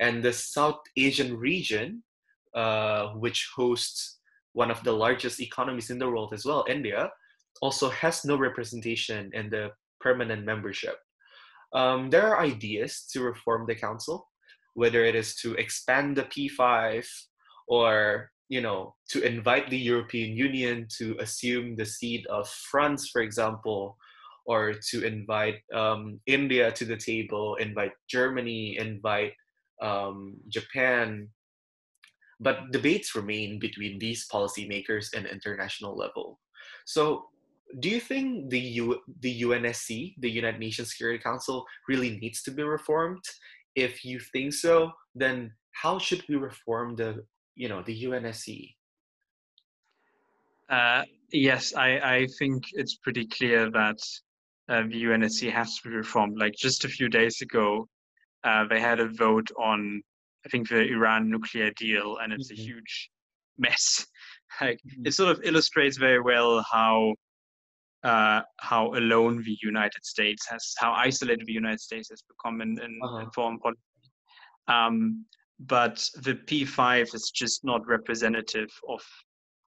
[0.00, 2.02] And the South Asian region,
[2.54, 4.18] uh, which hosts
[4.52, 7.10] one of the largest economies in the world as well, India,
[7.60, 9.70] also has no representation in the
[10.00, 10.96] permanent membership.
[11.72, 14.28] Um, there are ideas to reform the council,
[14.74, 17.06] whether it is to expand the P5
[17.68, 23.22] or you know to invite the European Union to assume the seat of France, for
[23.22, 23.96] example,
[24.44, 29.32] or to invite um, India to the table, invite Germany, invite
[29.82, 31.28] um, Japan.
[32.40, 36.40] But debates remain between these policymakers and international level.
[36.86, 37.26] So
[37.80, 42.50] do you think the U, the UNSC, the United Nations Security Council, really needs to
[42.50, 43.24] be reformed?
[43.74, 47.24] If you think so, then how should we reform the
[47.54, 48.74] you know the UNSC?
[50.68, 53.98] Uh, yes, I, I think it's pretty clear that
[54.68, 56.38] uh, the UNSC has to be reformed.
[56.38, 57.88] Like just a few days ago,
[58.44, 60.02] uh, they had a vote on,
[60.44, 62.58] I think, the Iran nuclear deal, and it's Mhm.
[62.58, 63.10] a huge
[63.58, 64.06] mess.
[64.60, 65.06] like Mhm.
[65.06, 67.14] it sort of illustrates very well how
[68.04, 72.70] uh, how alone the United States has, how isolated the United States has become in,
[72.82, 73.20] in, Uh-huh.
[73.20, 73.80] in foreign policy.
[74.66, 75.24] Um,
[75.60, 79.00] but the P5 is just not representative of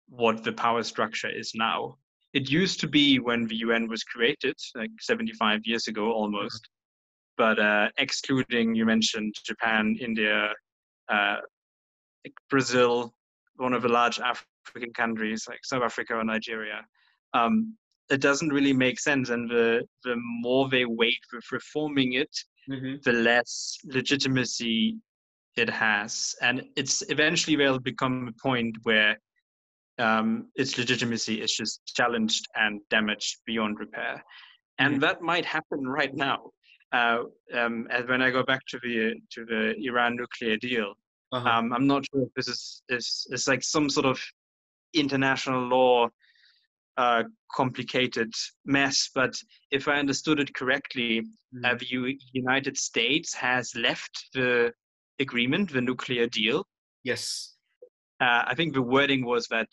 [0.09, 1.99] what the power structure is now.
[2.33, 6.67] It used to be when the UN was created, like 75 years ago almost.
[7.37, 10.53] But uh, excluding, you mentioned Japan, India,
[11.09, 11.37] uh,
[12.51, 13.13] Brazil,
[13.57, 16.85] one of the large African countries like South Africa or Nigeria,
[17.35, 17.77] um,
[18.11, 19.31] it doesn't really make sense.
[19.31, 22.35] And the, the more they wait with reforming it,
[22.71, 22.95] Mm-hmm.
[23.05, 24.97] the less legitimacy
[25.57, 26.33] it has.
[26.43, 29.19] And it's eventually will become a point where
[29.99, 34.23] um, its legitimacy is just challenged and damaged beyond repair.
[34.79, 35.01] And Mhm.
[35.01, 36.53] that might happen right now.
[36.93, 37.25] Uh,
[37.55, 40.95] um, and when I go back to the to the Iran nuclear deal,
[41.33, 41.49] Uh-huh.
[41.49, 44.21] um, I'm not sure if this is is is like some sort of
[44.93, 46.09] international law
[46.99, 47.23] uh,
[47.55, 48.31] complicated
[48.67, 49.09] mess.
[49.15, 49.35] But
[49.71, 51.21] if I understood it correctly,
[51.65, 51.79] uh, Mhm.
[51.79, 54.73] the U- United States has left the
[55.19, 56.67] agreement, the nuclear deal.
[57.05, 57.57] yes.
[58.21, 59.69] Uh, I think the wording was that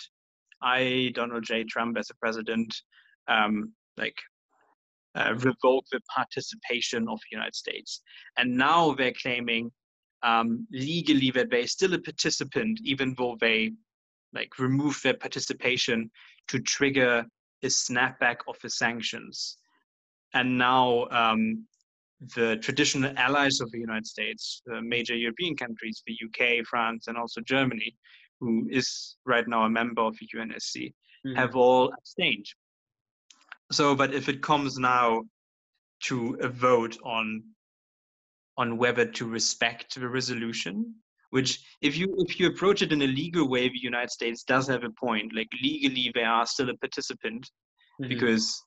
[0.61, 1.63] I, Donald J.
[1.65, 2.81] Trump, as a president,
[3.27, 4.17] um, like
[5.15, 8.01] uh, revoke the participation of the United States.
[8.37, 9.71] And now they're claiming
[10.23, 13.71] um, legally that they're still a participant, even though they
[14.33, 16.11] like remove their participation
[16.47, 17.25] to trigger
[17.63, 19.57] a snapback of the sanctions.
[20.33, 21.65] And now um,
[22.35, 27.17] the traditional allies of the United States, the major European countries, the UK, France, and
[27.17, 27.95] also Germany,
[28.39, 30.93] who is right now a member of the UNSC,
[31.25, 31.35] mm-hmm.
[31.35, 32.45] have all abstained.
[33.71, 35.23] So, but if it comes now
[36.03, 37.43] to a vote on
[38.57, 40.95] on whether to respect the resolution,
[41.29, 44.67] which if you if you approach it in a legal way, the United States does
[44.67, 45.33] have a point.
[45.35, 47.49] Like legally, they are still a participant
[48.01, 48.09] mm-hmm.
[48.09, 48.61] because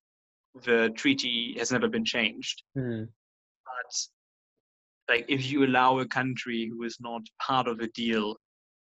[0.64, 2.62] the treaty has never been changed.
[2.76, 3.04] Mm-hmm.
[3.04, 8.36] But like if you allow a country who is not part of a deal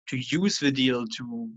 [0.08, 1.50] to use the deal to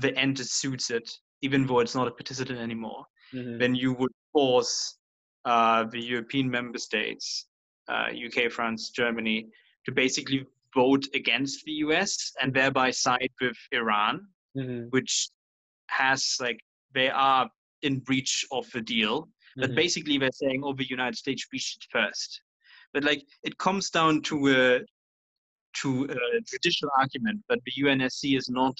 [0.00, 1.08] the end it suits it,
[1.42, 3.58] even though it's not a participant anymore, mm-hmm.
[3.58, 4.96] then you would force
[5.44, 7.46] uh, the European member states,
[7.88, 9.46] uh, UK, France, Germany,
[9.86, 14.26] to basically vote against the US and thereby side with Iran,
[14.56, 14.88] mm-hmm.
[14.90, 15.28] which
[15.88, 16.60] has like
[16.94, 17.48] they are
[17.82, 19.22] in breach of the deal.
[19.22, 19.60] Mm-hmm.
[19.60, 22.42] But basically, they're saying, "Oh, the United States breached first.
[22.92, 24.80] But like, it comes down to a
[25.82, 27.40] to a judicial argument.
[27.48, 28.74] But the UNSC is not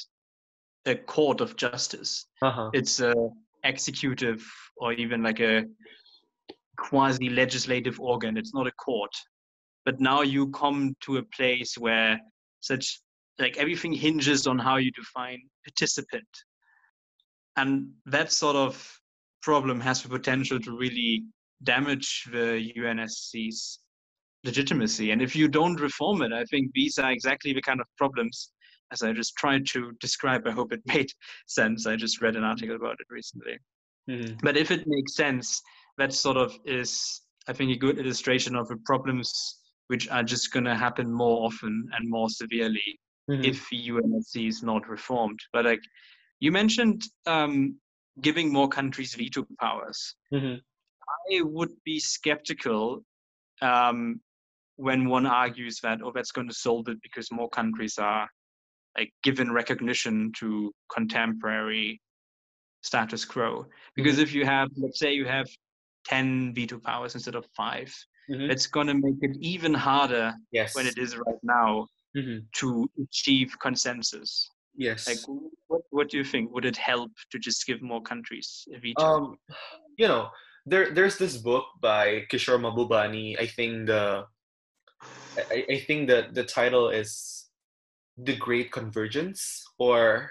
[0.87, 2.27] a court of justice.
[2.43, 2.71] Uh-huh.
[2.73, 3.15] It's a
[3.65, 4.45] executive
[4.77, 5.65] or even like a
[6.77, 8.37] quasi legislative organ.
[8.37, 9.13] It's not a court.
[9.85, 12.19] But now you come to a place where
[12.61, 13.01] such
[13.39, 16.29] like everything hinges on how you define participant.
[17.57, 19.01] And that sort of
[19.43, 21.25] problem has the potential to really
[21.63, 23.81] damage the UNSC's
[24.45, 25.11] legitimacy.
[25.11, 28.53] And if you don't reform it, I think these are exactly the kind of problems
[28.93, 30.47] as I just tried to describe.
[30.47, 31.11] I hope it made
[31.47, 31.87] sense.
[31.87, 33.59] I just read an article about it recently.
[34.09, 34.37] Mm-hmm.
[34.43, 35.61] But if it makes sense,
[35.99, 39.59] that sort of is, I think, a good illustration of the problems
[39.89, 43.45] which are just going to happen more often and more severely mm-hmm.
[43.45, 45.41] if the UNSC is not reformed.
[45.53, 45.81] But like
[46.41, 47.77] you mentioned, um,
[48.21, 50.15] giving more countries veto powers.
[50.33, 50.57] Mm-hmm.
[51.31, 53.03] I would be skeptical
[53.63, 54.21] um,
[54.77, 58.29] when one argues that oh that's going to solve it because more countries are
[58.97, 62.01] like given recognition to contemporary
[62.83, 63.67] status quo
[63.97, 64.23] because mm-hmm.
[64.23, 65.49] if you have let's say you have
[66.07, 67.95] 10 veto powers instead of 5
[68.31, 68.51] mm-hmm.
[68.51, 70.75] it's going to make it even harder yes.
[70.75, 71.87] when it is right now
[72.17, 72.39] mm-hmm.
[72.55, 75.19] to achieve consensus yes like
[75.67, 79.03] what, what do you think would it help to just give more countries a veto
[79.03, 79.37] um,
[79.97, 80.29] you know
[80.65, 84.25] there there's this book by kishore mahbubani i think the
[85.51, 87.48] I, I think that the title is
[88.19, 90.31] the Great Convergence, or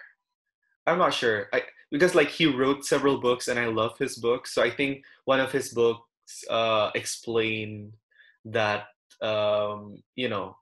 [0.85, 1.47] I'm not sure.
[1.53, 4.53] I because like he wrote several books and I love his books.
[4.53, 6.03] So I think one of his books
[6.49, 7.93] uh, explained
[8.45, 8.87] that
[9.21, 10.55] um, you know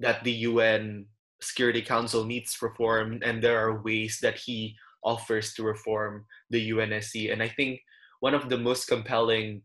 [0.00, 1.06] that the UN
[1.40, 7.32] Security Council needs reform, and there are ways that he offers to reform the UNSC.
[7.32, 7.80] And I think
[8.20, 9.62] one of the most compelling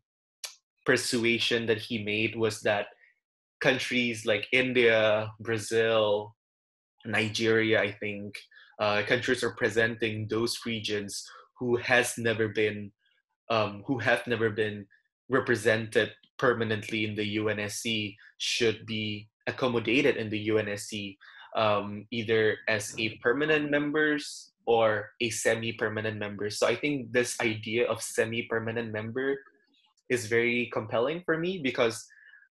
[0.86, 2.88] persuasion that he made was that
[3.62, 6.36] countries like India, Brazil,
[7.06, 8.36] Nigeria, I think,
[8.80, 11.24] uh, countries representing those regions
[11.60, 12.92] who has never been,
[13.50, 14.86] um, who have never been
[15.30, 21.18] represented permanently in the UNSC should be accommodated in the UNSC,
[21.56, 26.50] um, either as a permanent members or a semi-permanent member.
[26.50, 29.38] So I think this idea of semi-permanent member
[30.10, 32.06] is very compelling for me because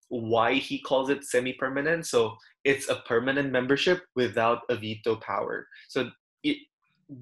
[0.10, 2.06] why he calls it semi-permanent.
[2.06, 5.68] So it's a permanent membership without a veto power.
[5.88, 6.10] So
[6.44, 6.58] it,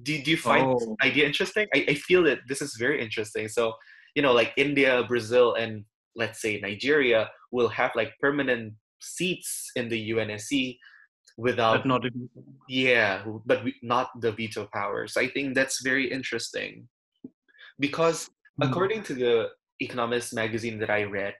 [0.02, 0.78] do, do you find oh.
[0.78, 1.68] this idea interesting?
[1.74, 3.48] I, I feel that this is very interesting.
[3.48, 3.74] So,
[4.14, 5.84] you know, like India, Brazil, and
[6.16, 10.78] let's say Nigeria will have like permanent seats in the UNSC
[11.36, 12.10] without but not a
[12.68, 16.86] yeah but not the veto power so i think that's very interesting
[17.80, 18.30] because
[18.60, 18.68] mm.
[18.68, 19.48] according to the
[19.80, 21.34] economist magazine that i read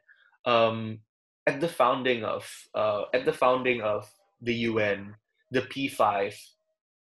[0.47, 0.99] um,
[1.47, 4.09] at the founding of uh, at the founding of
[4.41, 5.15] the UN,
[5.51, 6.35] the P5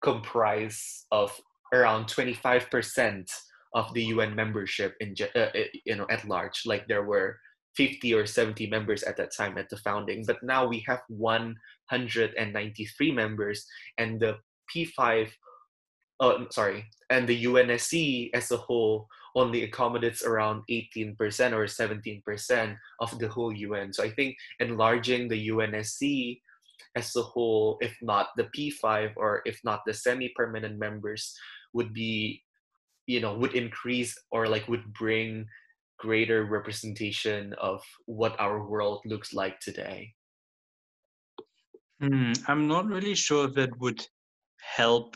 [0.03, 1.31] comprise of
[1.73, 3.29] around 25%
[3.73, 5.47] of the UN membership in uh,
[5.85, 6.63] you know at large.
[6.65, 7.37] Like there were
[7.75, 13.11] 50 or 70 members at that time at the founding, but now we have 193
[13.11, 13.65] members,
[13.97, 14.37] and the
[14.69, 15.31] P5,
[16.19, 23.19] oh sorry, and the UNSC as a whole only accommodates around 18% or 17% of
[23.19, 23.93] the whole UN.
[23.93, 26.39] So I think enlarging the UNSC
[26.95, 31.36] as a whole, if not the P5 or if not the semi-permanent members,
[31.73, 32.43] would be,
[33.07, 35.45] you know, would increase or like would bring
[35.97, 40.13] greater representation of what our world looks like today?
[42.01, 44.05] Hmm, I'm not really sure that would
[44.57, 45.15] help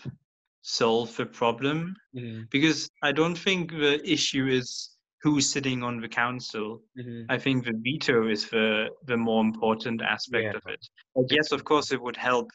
[0.68, 2.41] solve the problem Mm-hmm.
[2.51, 6.82] because I don't think the issue is who's sitting on the council.
[6.99, 7.30] Mm-hmm.
[7.30, 10.57] I think the veto is the the more important aspect Yeah.
[10.59, 10.82] of it.
[11.15, 12.47] Like, yes, of course, it would help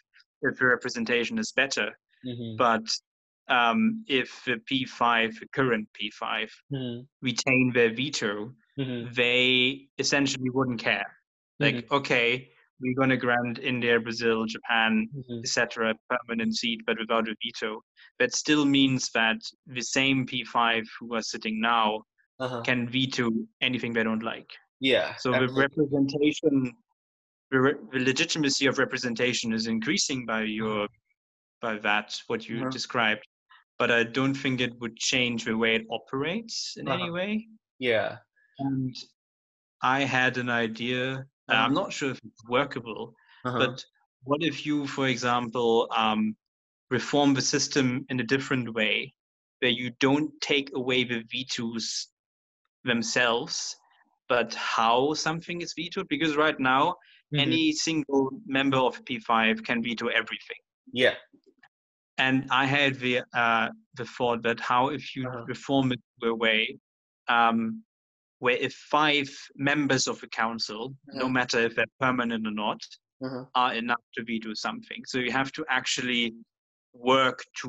[0.43, 1.89] if the representation is better,
[2.27, 2.57] Mm-hmm.
[2.57, 2.87] but
[3.49, 7.01] um, if the P5, the current P5, Mm-hmm.
[7.29, 8.35] retain their veto,
[8.79, 9.13] Mm-hmm.
[9.15, 11.11] they essentially wouldn't care.
[11.61, 12.51] Like, okay,
[12.81, 15.41] we're going to grant India, Brazil, Japan, Mm-hmm.
[15.45, 15.95] etc.
[16.11, 17.81] permanent seat, but without a veto.
[18.19, 22.03] That still means that the same P5 who are sitting now
[22.41, 22.63] Uh-huh.
[22.63, 24.51] can veto anything they don't like.
[24.81, 25.15] Yeah.
[25.17, 26.73] So the representation,
[27.53, 30.89] the, re- the legitimacy of representation is increasing by your,
[31.61, 32.71] by that what you Uh-huh.
[32.71, 33.23] described.
[33.79, 37.13] But I don't think it would change the way it operates in any Uh-huh.
[37.13, 37.49] way.
[37.79, 38.19] Yeah.
[38.59, 38.95] And
[39.83, 41.25] I had an idea.
[41.53, 41.65] Uh.
[41.67, 43.59] I'm not sure if it's workable, Uh-huh.
[43.59, 43.85] but
[44.25, 46.37] what if you, for example, um,
[46.91, 49.13] reform the system in a different way,
[49.61, 52.09] where you don't take away the vetoes
[52.85, 53.77] themselves,
[54.29, 56.09] but how something is vetoed?
[56.09, 56.97] Because right now,
[57.33, 57.41] Mhm.
[57.47, 60.61] any single member of P5 can veto everything.
[60.93, 61.15] yeah.
[62.19, 65.45] And I had the uh, the thought that how if you Uh-huh.
[65.47, 66.79] reform it to a way
[67.29, 67.83] um,
[68.43, 71.33] where if five members of the council, no Uh-huh.
[71.39, 72.81] matter if they're permanent or not,
[73.25, 73.45] Uh-huh.
[73.55, 75.01] are enough to veto something.
[75.07, 76.35] So you have to actually
[76.93, 77.69] work to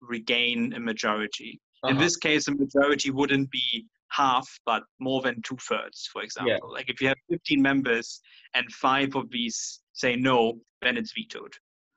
[0.00, 1.60] regain a majority.
[1.88, 2.04] In Uh-huh.
[2.04, 6.68] this case, a majority wouldn't be half, but more than two thirds, for example.
[6.72, 8.20] Like if you have 15 members
[8.54, 11.54] and five of these say no, then it's vetoed.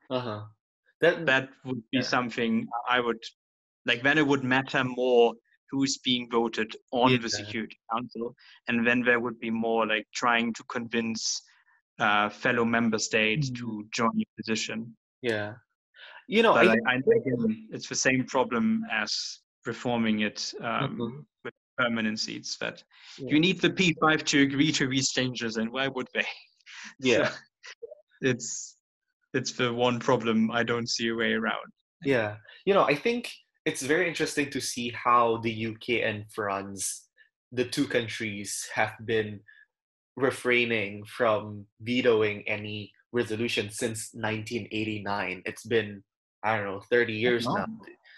[0.10, 0.42] Uh-huh.
[1.02, 2.10] That That would be Yeah.
[2.16, 3.22] something I would
[3.86, 4.02] like.
[4.02, 5.36] Then it would matter more
[5.72, 7.18] who's being voted on Yeah.
[7.18, 8.36] the Security Council,
[8.68, 11.42] and then there would be more like trying to convince
[12.00, 13.66] uh, fellow member states Mm-hmm.
[13.66, 14.96] to join your position.
[15.22, 15.56] yeah.
[16.28, 21.26] You know, I, I, I, again, it's the same problem as reforming it um, Mhm.
[21.44, 22.56] with permanent seats.
[22.58, 22.84] That
[23.18, 23.34] Yeah.
[23.34, 26.28] you need the P5 to agree to these changes, and why would they?
[27.00, 27.30] yeah.
[27.30, 27.36] So
[28.22, 28.78] it's
[29.34, 31.72] it's the one problem I don't see a way around.
[32.06, 33.32] Yeah, you know, I think
[33.66, 37.08] it's very interesting to see how the UK and France,
[37.52, 39.40] the two countries, have been
[40.16, 45.42] refraining from vetoing any resolution since 1989.
[45.46, 46.04] It's been,
[46.44, 47.66] I don't know, 30 years now.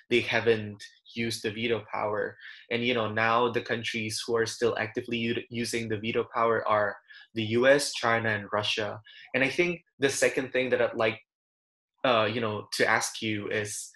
[0.10, 0.84] They haven't
[1.16, 2.38] used the veto power.
[2.70, 6.68] And, you know, now the countries who are still actively u- using the veto power
[6.68, 6.98] are
[7.34, 9.00] the US, China, and Russia.
[9.34, 11.20] And I think the second thing that I'd like,
[12.04, 13.90] uh, you know, to ask you is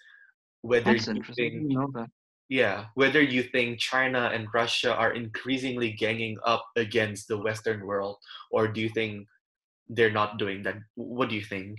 [0.66, 1.22] whether That's you.
[1.34, 2.08] Think, that.
[2.48, 8.16] yeah, whether you think China and Russia are increasingly ganging up against the Western world,
[8.50, 9.26] or do you think
[9.88, 10.76] they're not doing that?
[10.94, 11.78] What do you think?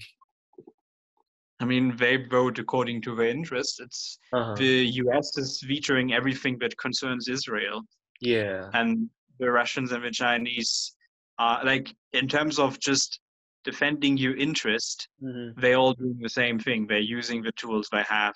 [1.59, 3.79] I mean, they vote according to their interests.
[3.79, 4.53] It's Uh-huh.
[4.55, 5.27] the U.S.
[5.37, 7.81] is vetoing everything that concerns Israel,
[8.21, 8.69] Yeah.
[8.73, 9.09] and
[9.39, 10.95] the Russians and the Chinese
[11.39, 13.19] are like, in terms of just
[13.63, 15.59] defending your interest, Mhm.
[15.61, 16.87] they're all doing the same thing.
[16.87, 18.35] They're using the tools they have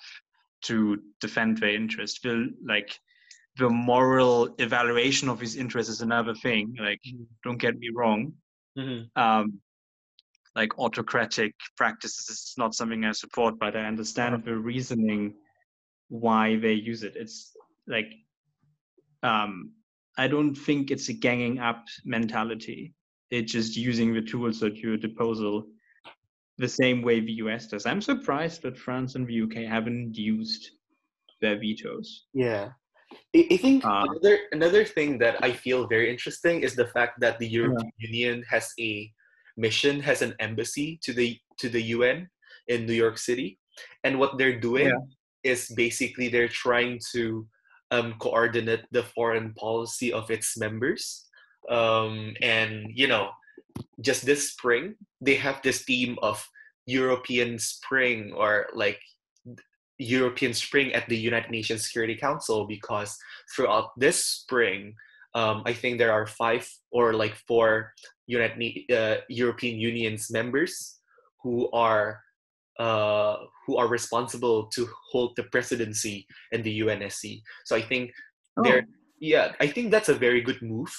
[0.62, 2.22] to defend their interest.
[2.22, 2.98] The like
[3.56, 6.74] the moral evaluation of his interest is another thing.
[6.78, 7.26] Like, Mhm.
[7.44, 8.34] don't get me wrong.
[8.76, 9.10] Mhm.
[9.16, 9.60] Um,
[10.54, 15.34] like autocratic practices is not something I support, but I understand the reasoning
[16.08, 17.16] why they use it.
[17.16, 17.56] It's
[17.86, 18.12] like
[19.22, 19.72] um,
[20.18, 22.92] I don't think it's a ganging up mentality.
[23.30, 25.66] It's just using the tools at your disposal
[26.58, 27.86] the same way the US does.
[27.86, 30.70] I'm surprised that France and the UK haven't used
[31.40, 32.26] their vetoes.
[32.34, 32.70] Yeah.
[33.36, 37.38] I, think Uh, another another thing that I feel very interesting is the fact that
[37.38, 39.12] the European Union has a
[39.56, 42.28] mission, has an embassy to the to the UN
[42.68, 43.58] in New York City,
[44.04, 45.52] and what they're doing Yeah.
[45.52, 47.46] is basically they're trying to
[47.90, 51.28] um, coordinate the foreign policy of its members,
[51.68, 53.28] um, and you know,
[54.00, 56.44] just this spring they have this theme of
[56.86, 59.00] European Spring or like
[59.98, 63.16] European Spring at the United Nations Security Council because
[63.54, 64.94] throughout this spring,
[65.34, 67.92] um, I think there are five or like four
[68.26, 70.98] United uh, European Union's members
[71.42, 72.20] who are
[72.78, 77.42] uh, who are responsible to hold the presidency in the UNSC.
[77.64, 78.10] So I think
[78.64, 78.86] there,
[79.20, 80.92] yeah, I think that's a very good move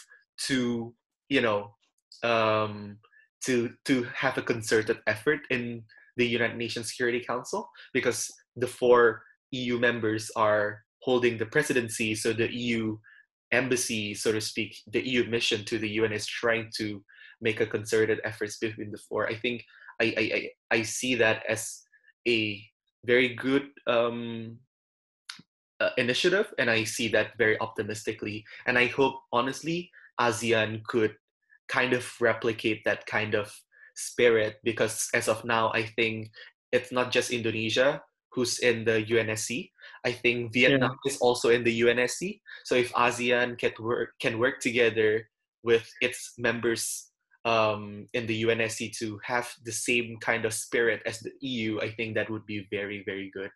[0.48, 0.94] to
[1.30, 1.76] you know
[2.24, 2.98] um,
[3.46, 5.84] to to have a concerted effort in
[6.18, 12.34] the United Nations Security Council because the four EU members are holding the presidency, so
[12.34, 12.98] the EU
[13.52, 17.04] embassy, so to speak, the EU mission to the UN is trying to
[17.42, 19.28] make a concerted efforts between the four.
[19.28, 19.64] I think
[20.02, 21.84] I I, I, I see that as
[22.28, 22.64] a
[23.06, 24.58] very good um,
[25.80, 28.46] uh, initiative, and I see that very optimistically.
[28.66, 31.16] And I hope, honestly, ASEAN could
[31.68, 33.54] kind of replicate that kind of
[33.96, 36.30] spirit because as of now, I think
[36.72, 38.02] it's not just Indonesia
[38.34, 39.70] who's in the UNSC.
[40.06, 41.12] I think Vietnam yeah.
[41.12, 42.42] is also in the UNSC.
[42.66, 45.30] So if ASEAN can work can work together
[45.64, 47.12] with its members
[47.46, 51.92] um, in the UNSC to have the same kind of spirit as the EU, I
[51.92, 53.52] think that would be very very good.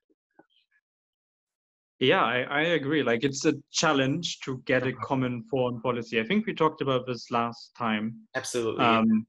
[1.99, 3.01] Yeah, I, I agree.
[3.01, 5.03] Like it's a challenge to get a uh-huh.
[5.03, 6.19] common foreign policy.
[6.19, 8.15] I think we talked about this last time.
[8.35, 8.85] Absolutely.
[8.85, 9.25] Um,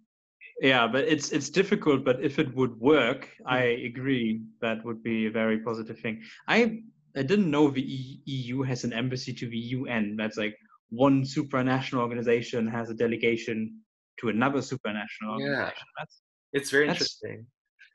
[0.60, 2.04] yeah, but it's it's difficult.
[2.04, 3.86] But if it would work, I mm-hmm.
[3.86, 6.22] agree that would be a very positive thing.
[6.46, 6.82] I
[7.16, 10.16] I didn't know the EU has an embassy to the UN.
[10.16, 10.56] That's like
[10.90, 13.80] one supranational organization has a delegation
[14.20, 15.62] to another supranational organization.
[15.62, 15.70] Yeah.
[15.98, 16.20] That's
[16.52, 17.46] it's very interesting.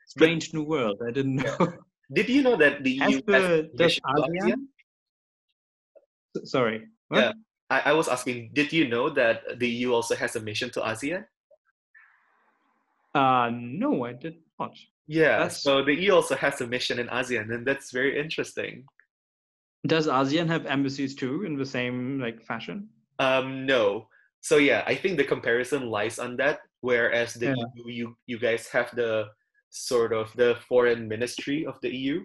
[0.06, 1.00] Strange but, new world.
[1.06, 1.56] I didn't know.
[1.60, 1.66] Yeah.
[2.12, 4.66] Did you know that the EU the, has ASEAN?
[6.44, 6.86] Sorry.
[7.08, 7.18] What?
[7.18, 7.32] Yeah,
[7.70, 8.50] I, I was asking.
[8.52, 11.24] Did you know that the EU also has a mission to ASEAN?
[13.14, 14.76] Uh, no, I did not.
[15.06, 15.62] Yeah, that's...
[15.62, 18.84] so the EU also has a mission in ASEAN, and that's very interesting.
[19.86, 22.88] Does ASEAN have embassies too in the same like fashion?
[23.18, 24.08] Um, no.
[24.40, 26.60] So yeah, I think the comparison lies on that.
[26.80, 27.64] Whereas the yeah.
[27.76, 29.28] EU, you you guys have the
[29.74, 32.24] sort of the foreign ministry of the EU.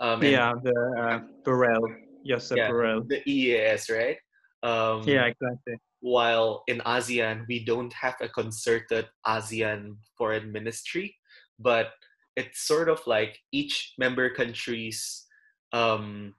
[0.00, 1.82] Um, yeah, the uh, Borrell,
[2.24, 3.08] yes, yeah, Borrell.
[3.08, 4.18] The EAS, right?
[4.62, 11.16] Um, yeah, exactly while in ASEAN we don't have a concerted ASEAN foreign ministry,
[11.58, 11.90] but
[12.36, 15.26] it's sort of like each member countries
[15.72, 16.34] um,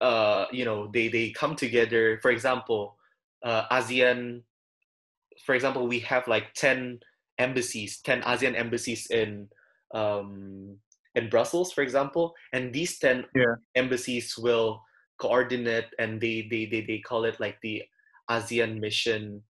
[0.00, 2.98] uh, you know they they come together for example
[3.44, 4.42] uh, asean
[5.46, 7.00] for example we have like 10
[7.42, 9.48] embassies 10 asean embassies in
[9.94, 10.78] um,
[11.14, 13.54] in brussels for example and these 10 yeah.
[13.74, 14.80] embassies will
[15.18, 17.82] coordinate and they they they, they call it like the
[18.30, 19.42] ASEAN mission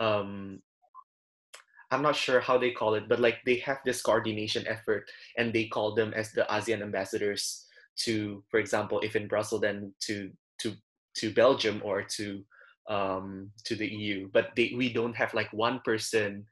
[0.00, 0.60] um
[1.94, 5.52] I'm not sure how they call it, but like they have this coordination effort and
[5.52, 7.66] they call them as the ASEAN ambassadors
[8.02, 10.74] to, for example, if in Brussels, then to to
[11.18, 12.42] to Belgium or to
[12.90, 14.28] um, to the EU.
[14.32, 16.46] But they, we don't have like one person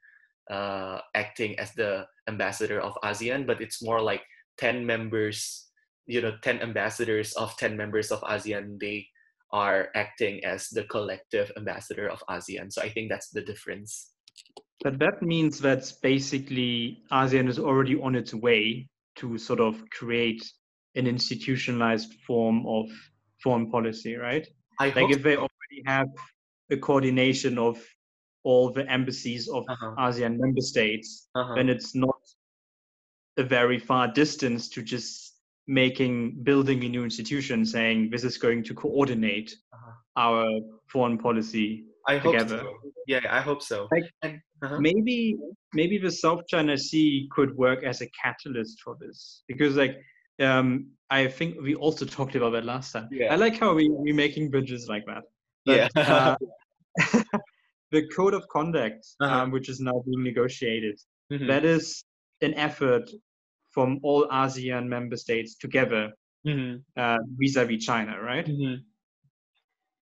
[0.51, 4.23] uh, acting as the ambassador of ASEAN, but it's more like
[4.57, 5.73] ten members
[6.07, 9.07] you know 10 ambassadors of 10 members of asean they
[9.53, 12.73] are acting as the collective ambassador of asean.
[12.73, 14.13] So i think that's the difference.
[14.83, 20.43] But that means that basically asean is already on its way to sort of create
[20.95, 22.87] an institutionalized form of
[23.43, 24.47] foreign policy right?
[24.81, 26.09] I like if they already have
[26.71, 27.77] a coordination of
[28.45, 29.95] all the embassies of uh-huh.
[29.99, 31.55] asean member states uh-huh.
[31.55, 32.17] then it's not
[33.39, 35.37] a very far distance to just
[35.67, 39.93] making building a new institution saying this is going to coordinate uh-huh.
[40.17, 40.49] our
[40.89, 42.59] foreign policy I together.
[42.59, 42.91] Hope so.
[43.07, 43.89] Yeah, I hope so.
[43.93, 44.79] Like, and, uh-huh.
[44.81, 45.37] maybe
[45.73, 49.99] maybe the South China Sea could work as a catalyst for this because like
[50.41, 53.09] um, I think we also talked about that last time.
[53.11, 53.33] Yeah.
[53.33, 55.23] I like how we we're making bridges like that.
[55.65, 56.37] But, yeah.
[57.15, 57.17] uh,
[57.93, 59.43] the code of conduct, uh-huh.
[59.43, 60.99] um, which is now being negotiated,
[61.33, 61.47] mm-hmm.
[61.47, 62.05] that is
[62.41, 63.09] an effort
[63.71, 66.11] from all ASEAN member states together
[66.47, 66.79] mm-hmm.
[66.97, 68.47] uh, vis-a-vis China, right?
[68.47, 68.83] Mm-hmm.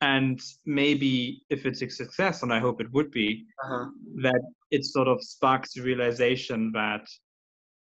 [0.01, 3.87] And maybe if it's a success, and I hope it would be, uh-huh.
[4.23, 7.05] that it sort of sparks the realization that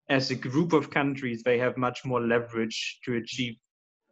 [0.09, 3.55] as a group of countries, they have much more leverage to achieve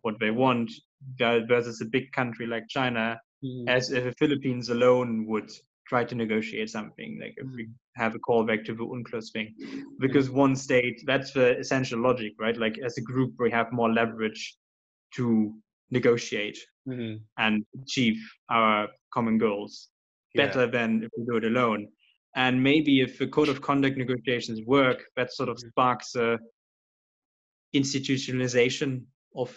[0.01, 0.73] what they want
[1.19, 3.69] versus a big country like China, mm-hmm.
[3.69, 5.51] as if the Philippines alone would
[5.87, 7.19] try to negotiate something.
[7.21, 9.55] Like if we have a callback to the UNCLOS thing,
[9.99, 12.57] because one state, that's the essential logic, right?
[12.57, 14.57] Like as a group, we have more leverage
[15.15, 15.55] to
[15.91, 16.59] negotiate
[16.89, 17.17] mm-hmm.
[17.39, 18.19] and achieve
[18.51, 19.89] our common goals
[20.35, 20.71] better yeah.
[20.71, 21.89] than if we do it alone.
[22.35, 25.69] And maybe if the code of conduct negotiations work, that sort of mm-hmm.
[25.69, 26.39] sparks a
[27.75, 29.03] institutionalization
[29.37, 29.55] of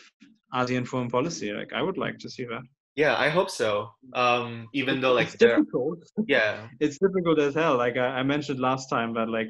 [0.53, 1.51] ASEAN foreign policy.
[1.53, 2.63] Like I would like to see that.
[2.95, 3.91] Yeah, I hope so.
[4.13, 5.99] Um, even though like it's difficult.
[6.27, 7.77] Yeah, it's difficult as hell.
[7.77, 9.49] Like I, I mentioned last time that like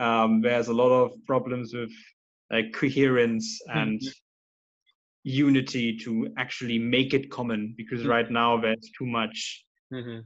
[0.00, 1.92] um, there's a lot of problems with
[2.50, 4.10] like coherence and mm-hmm.
[5.22, 8.10] unity to actually make it common because mm-hmm.
[8.10, 10.18] right now there's too much mm-hmm.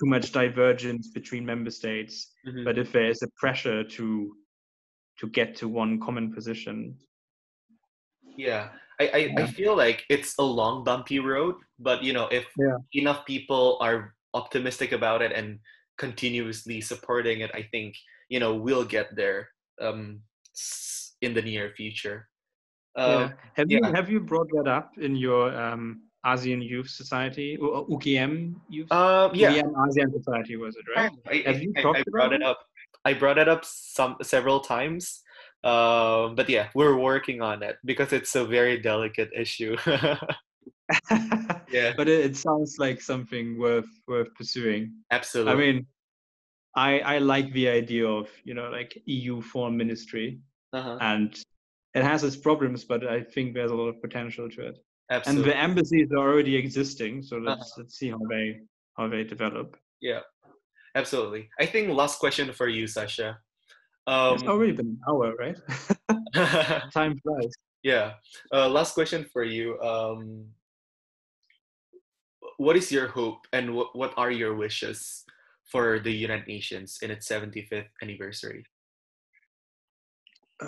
[0.00, 2.32] too much divergence between member states.
[2.46, 2.64] Mm-hmm.
[2.64, 4.34] But if there is a pressure to
[5.20, 6.96] to get to one common position,
[8.38, 12.46] yeah I, I, I feel like it's a long bumpy road, but you know, if
[12.58, 12.78] Yeah.
[12.92, 15.60] enough people are optimistic about it and
[15.98, 17.94] continuously supporting it, I think
[18.28, 19.48] you know we'll get there
[19.80, 20.20] um,
[21.22, 22.28] in the near future.
[22.96, 23.30] yeah.
[23.30, 27.86] Um, Have you have you brought that up in your um, ASEAN Youth Society or
[27.86, 28.90] UKM Youth?
[28.90, 31.12] um, yeah, UKM ASEAN Society was it right?
[31.30, 32.58] I, Have you I, talked I brought about it up.
[33.04, 35.22] I brought it up some several times.
[35.64, 39.76] Um, but yeah, we're working on it because it's a very delicate issue.
[41.70, 44.92] yeah, but it, it sounds like something worth worth pursuing.
[45.10, 45.52] absolutely.
[45.52, 45.86] I mean,
[46.76, 50.40] I I like the idea of you know like EU foreign ministry,
[50.72, 50.98] uh-huh.
[51.00, 51.36] and
[51.94, 54.78] it has its problems, but I think there's a lot of potential to it.
[55.10, 55.42] Absolutely.
[55.42, 57.82] And the embassies are already existing, so let's Uh-huh.
[57.82, 58.60] let's see how they
[58.96, 59.76] how they develop.
[60.00, 60.20] Yeah,
[60.94, 61.50] absolutely.
[61.58, 63.38] I think last question for you, Sasha.
[64.08, 65.56] It's Um, already been an hour, right?
[66.92, 67.52] Time flies.
[67.82, 68.14] yeah.
[68.52, 69.78] Uh, last question for you.
[69.80, 70.46] Um,
[72.56, 75.24] what is your hope and what, what are your wishes
[75.64, 78.64] for the United Nations in its 75th anniversary?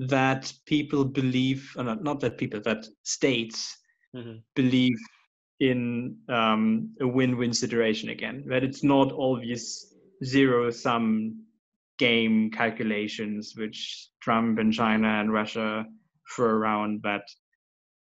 [0.00, 3.76] That people believe, not, not that people, that states
[4.14, 4.42] Mhm.
[4.54, 4.96] believe
[5.58, 8.44] in um, a win-win situation again.
[8.46, 9.92] That it's not all these
[10.24, 11.42] zero-sum
[11.98, 15.84] game calculations which Trump and China and Russia
[16.34, 17.02] throw around.
[17.02, 17.22] That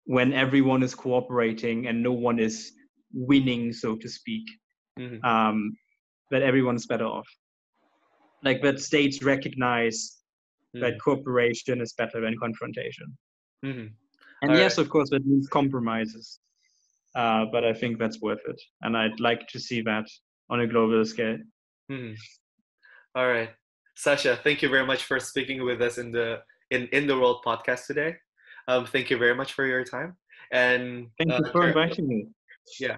[0.05, 2.73] when everyone is cooperating and no one is
[3.13, 4.43] winning, so to speak,
[4.99, 5.23] Mhm.
[5.23, 5.77] um,
[6.31, 7.27] that everyone's better off.
[8.43, 10.21] Like that states recognize
[10.73, 13.17] that cooperation is better than confrontation.
[13.63, 13.93] Mhm.
[14.41, 16.39] And All yes, of course, that means compromises.
[17.15, 18.61] Uh, but I think that's worth it.
[18.81, 20.05] And I'd like to see that
[20.49, 21.39] on a global scale.
[21.89, 22.15] Mhm.
[23.15, 23.49] All right,
[23.97, 24.39] Sasha.
[24.43, 26.39] Thank you very much for speaking with us in the
[26.69, 28.15] in in the World podcast today.
[28.67, 30.15] Um, thank you very much for your time.
[30.51, 32.27] And Thank you uh, for inviting me.
[32.79, 32.97] Yeah.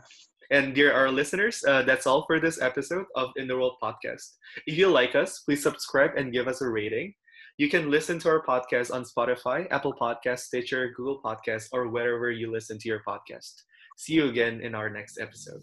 [0.51, 4.35] And dear our listeners, uh, that's all for this episode of In the World podcast.
[4.67, 7.13] If you like us, please subscribe and give us a rating.
[7.57, 12.31] You can listen to our podcast on Spotify, Apple Podcast, Stitcher, Google Podcast, or wherever
[12.31, 13.63] you listen to your podcast.
[13.95, 15.61] See you again in our next episode.